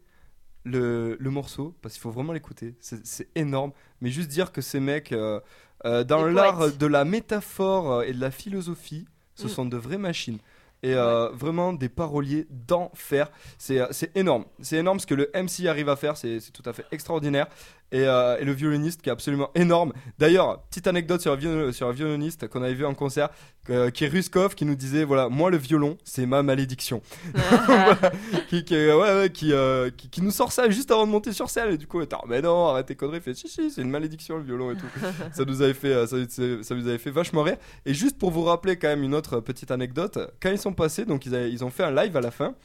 [0.65, 2.75] le, le morceau parce qu'il faut vraiment l'écouter.
[2.79, 3.71] C'est, énorme.
[4.01, 9.05] Mais juste dire que ces mecs, dans l'art de la métaphore et de la philosophie,
[9.35, 9.49] ce Mm.
[9.49, 10.37] sont de vraies machines.
[10.85, 10.95] Et
[11.33, 13.31] vraiment des paroliers d'enfer.
[13.57, 14.43] C'est, énorme.
[14.61, 16.17] C'est énorme ce que le MC arrive à faire.
[16.17, 17.47] C'est tout à fait extraordinaire.
[17.93, 19.93] Et, euh, et le violoniste qui est absolument énorme.
[20.19, 23.29] D'ailleurs, petite anecdote sur un, viol- sur un violoniste qu'on avait vu en concert,
[23.69, 27.01] euh, qui est Ruskov, qui nous disait voilà, moi le violon, c'est ma malédiction.
[27.33, 28.11] Voilà.
[28.49, 31.31] qui, qui, ouais, ouais, qui, euh, qui, qui nous sort ça juste avant de monter
[31.31, 31.71] sur scène.
[31.73, 33.17] Et du coup, était, Ah, mais non, arrête tes conneries.
[33.17, 34.85] Il fait si, si, c'est une malédiction le violon et tout.
[35.33, 37.57] ça nous avait fait, euh, ça, ça- ça nous avait fait vachement rire.
[37.85, 41.05] Et juste pour vous rappeler quand même une autre petite anecdote, quand ils sont passés,
[41.05, 42.55] donc ils, avaient- ils ont fait un live à la fin.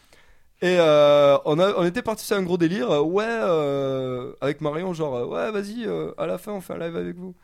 [0.60, 4.60] Et euh, on, a, on était parti sur un gros délire, euh, ouais, euh, avec
[4.60, 5.86] Marion, genre, ouais, vas-y,
[6.16, 7.34] à la fin, on fait un live avec vous.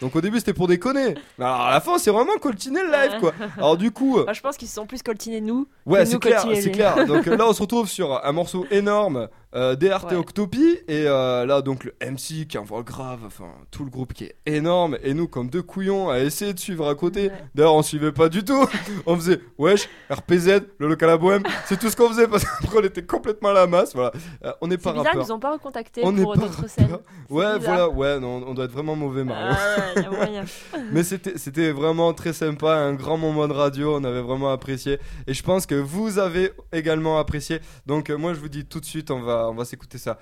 [0.00, 1.14] Donc au début, c'était pour déconner.
[1.38, 3.32] Mais alors à la fin, c'est vraiment coltiné le live, quoi.
[3.56, 5.66] Alors du coup, Bah, je pense qu'ils se sont plus coltinés nous.
[5.86, 7.06] Ouais, c'est clair, c'est clair.
[7.06, 10.16] Donc là, on se retrouve sur un morceau énorme euh, DRT Ouais.
[10.16, 14.24] Octopi et euh, là donc le MC qui envoie grave, enfin tout le groupe qui
[14.24, 17.28] est énorme et nous comme deux couillons à essayer de suivre à côté.
[17.28, 17.32] Ouais.
[17.54, 18.66] D'ailleurs, on suivait pas du tout.
[19.06, 22.78] on faisait wesh, RPZ, le local à bohème, c'est tout ce qu'on faisait parce qu'après
[22.78, 23.94] on était complètement à la masse.
[23.94, 24.12] Voilà,
[24.44, 25.36] Euh, on n'est C'est pas bizarre, ils rappeur.
[25.36, 26.88] ont pas recontacté On pour pas d'autres scènes.
[27.30, 27.58] Ouais, bizarre.
[27.60, 29.54] voilà, ouais, non, on doit être vraiment mauvais, Mario.
[29.58, 30.44] Ah ouais, y a moyen.
[30.92, 34.98] Mais c'était c'était vraiment très sympa, un grand moment de radio, on avait vraiment apprécié.
[35.26, 37.60] Et je pense que vous avez également apprécié.
[37.86, 40.18] Donc euh, moi je vous dis tout de suite, on va, on va s'écouter ça.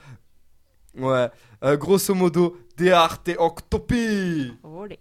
[0.98, 1.28] Ouais,
[1.62, 4.98] Euh, grosso modo, DRT Octopi Olé.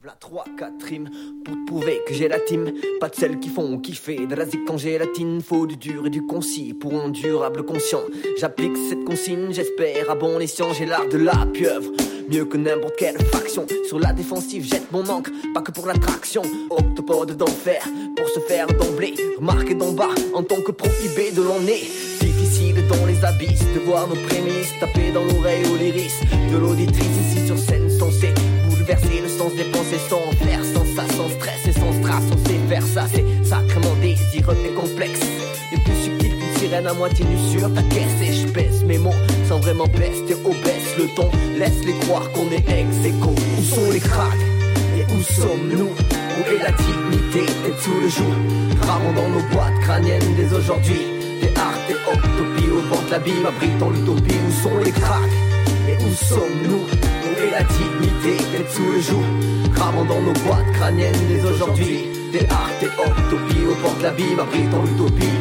[0.00, 1.10] V'là 3, 4 rimes
[1.44, 2.70] pour te prouver que j'ai la team.
[3.00, 5.40] Pas de celles qui font kiffer de la zik en gélatine.
[5.40, 8.02] Faut du dur et du concis pour un durable conscient.
[8.38, 10.72] J'applique cette consigne, j'espère à bon escient.
[10.74, 11.90] J'ai l'art de la pieuvre.
[12.28, 13.66] Mieux que n'importe quelle faction.
[13.88, 16.42] Sur la défensive, jette mon encre, pas que pour l'attraction.
[16.70, 17.82] Octopode d'enfer,
[18.16, 19.14] pour se faire d'emblée.
[19.38, 21.60] Remarquer d'en bas en tant que prohibé de l'en
[22.88, 26.20] dans les abysses de voir nos prémices taper dans l'oreille ou l'iris
[26.52, 28.32] de l'auditrice ici sur scène censée
[28.68, 32.48] bouleverser le sens des pensées sans faire sans ça, sans stress et sans strass, on
[32.48, 35.20] sait faire ça, c'est sacrément désireux et complexe.
[35.72, 38.22] Et plus subtil qu'une sirène à moitié nue sur ta caisse.
[38.22, 40.94] Et je pèse mes mots sans vraiment pester obèse.
[40.96, 41.28] Le ton,
[41.58, 43.34] laisse-les croire qu'on est ex aequo.
[43.58, 44.46] Où sont les cracks
[44.96, 45.90] et où sommes-nous?
[45.90, 48.34] Où est la dignité d'être sous le jour
[48.86, 53.46] Rarement dans nos boîtes crâniennes dès aujourd'hui Des arts, des octopies au bord de l'abîme
[53.46, 55.30] abritant l'utopie Où sont les cracks
[55.88, 59.22] et où sommes-nous Où est la dignité d'être sous le jour
[59.74, 64.40] Rarement dans nos boîtes crâniennes dès aujourd'hui Des arts, des octopies au bord de l'abîme
[64.40, 65.38] abritant l'utopie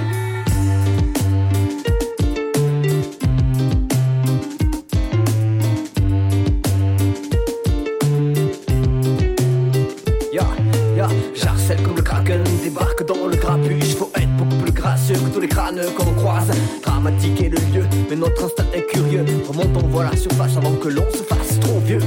[11.36, 13.96] j'harcèle comme le kraken, débarque dans le grabuge.
[13.96, 14.12] Faut
[15.34, 16.52] tous les crânes qu'on croise.
[16.84, 19.26] Dramatique est le lieu, mais notre instinct est curieux.
[19.48, 22.00] Remontons voir la surface avant que l'on se fasse trop vieux.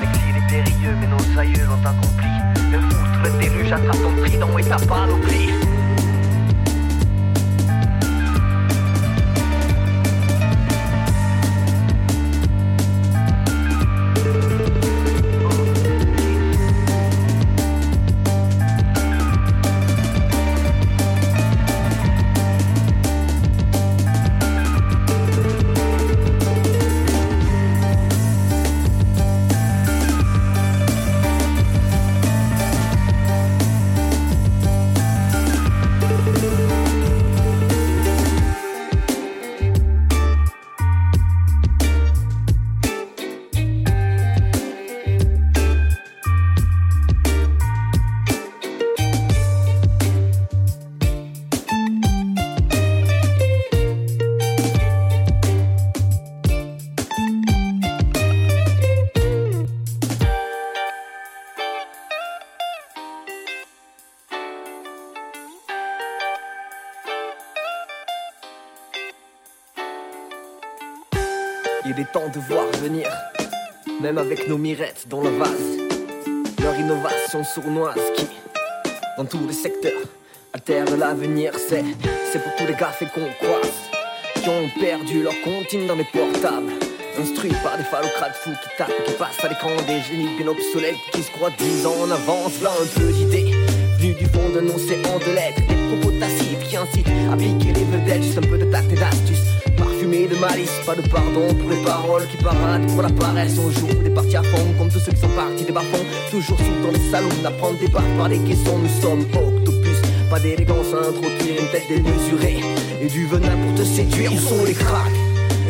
[0.00, 2.28] L'exil est périlleux, mais nos aïeux l'ont accompli.
[2.72, 5.59] Le foudre, le déluge attrape ton trident et ta panoplie.
[75.08, 75.76] Dans le vase.
[76.62, 78.26] Leur innovation sournoise qui,
[79.18, 80.06] dans tous les secteurs,
[80.54, 81.52] altère l'avenir.
[81.54, 81.84] C'est,
[82.32, 83.72] c'est pour tous les faits qu'on croise,
[84.34, 86.72] qui ont perdu leur comptine dans les portables.
[87.18, 90.96] Instruits par des phallocrates fous qui tapent, qui passent à l'écran des génies bien obsolètes,
[91.12, 92.62] qui se croient dix ans en avance.
[92.62, 93.52] Là, un peu d'idées,
[93.98, 97.84] venues du fond d'un océan de lettres, des propos tacifs qui incitent à piquer les
[97.84, 99.59] vedettes, juste un peu de tact et d'astuce.
[100.10, 103.56] De malice, pas de pardon pour les paroles qui paradent pour la paresse.
[103.64, 106.04] On joue des parties à fond, comme tous ceux qui sont partis des bas-fonds.
[106.32, 108.76] Toujours sous dans les salons, d'apprendre des barres par les caissons.
[108.76, 112.58] Nous sommes octopus, pas d'élégance à introduire une tête démesurée.
[113.00, 114.32] Et du venin pour te séduire.
[114.32, 115.12] Où sont les cracks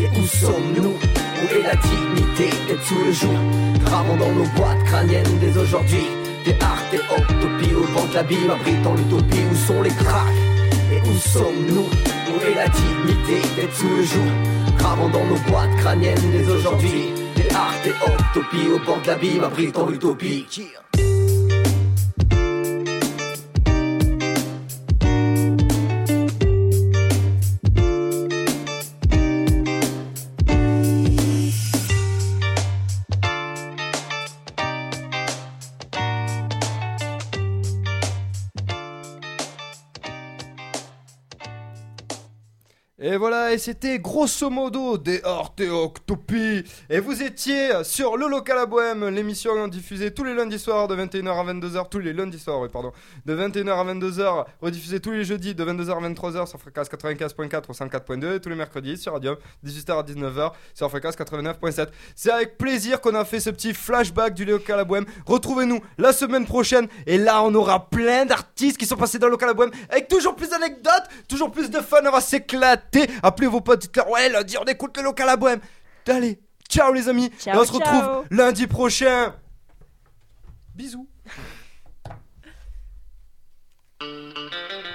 [0.00, 3.36] Et où sommes-nous Où est la dignité d'être sous le jour
[3.90, 6.08] Rarement dans nos boîtes crâniennes dès aujourd'hui.
[6.46, 9.44] Des arts, des octopies au bord de l'abîme, abritant l'utopie.
[9.52, 10.32] Où sont les cracks
[10.90, 14.22] Et où sommes-nous Est la dignité d'être sous le jour.
[14.78, 17.12] Gravant dans nos boîtes crâniennes dès aujourd'hui.
[17.34, 20.46] Des art et utopie au bord de l'abîme abritant utopie.
[20.96, 21.09] Et
[43.58, 46.64] c'était grosso modo des Octopi.
[46.88, 50.96] Et vous étiez sur le local à Bohème, l'émission diffusée tous les lundis soirs de
[50.96, 52.92] 21h à 22h, tous les lundis soirs, oui, pardon,
[53.26, 57.62] de 21h à 22h, rediffusée tous les jeudis de 22h à 23h sur fréquence 95.4
[57.68, 61.88] ou 104.2, et tous les mercredis sur Radium, 18h à 19h sur fréquence 89.7.
[62.14, 65.06] C'est avec plaisir qu'on a fait ce petit flashback du local à Bohème.
[65.26, 69.32] Retrouvez-nous la semaine prochaine, et là on aura plein d'artistes qui sont passés dans le
[69.32, 73.08] local à Bohème, avec toujours plus d'anecdotes, toujours plus de fun, on va s'éclater.
[73.40, 75.60] Appelez vos potes, dites-leur, ouais, lundi on écoute le local à Bohème.
[76.06, 76.38] Allez,
[76.68, 77.78] ciao les amis, Ciao, et on se ciao.
[77.78, 79.34] retrouve lundi prochain.
[80.74, 81.08] Bisous.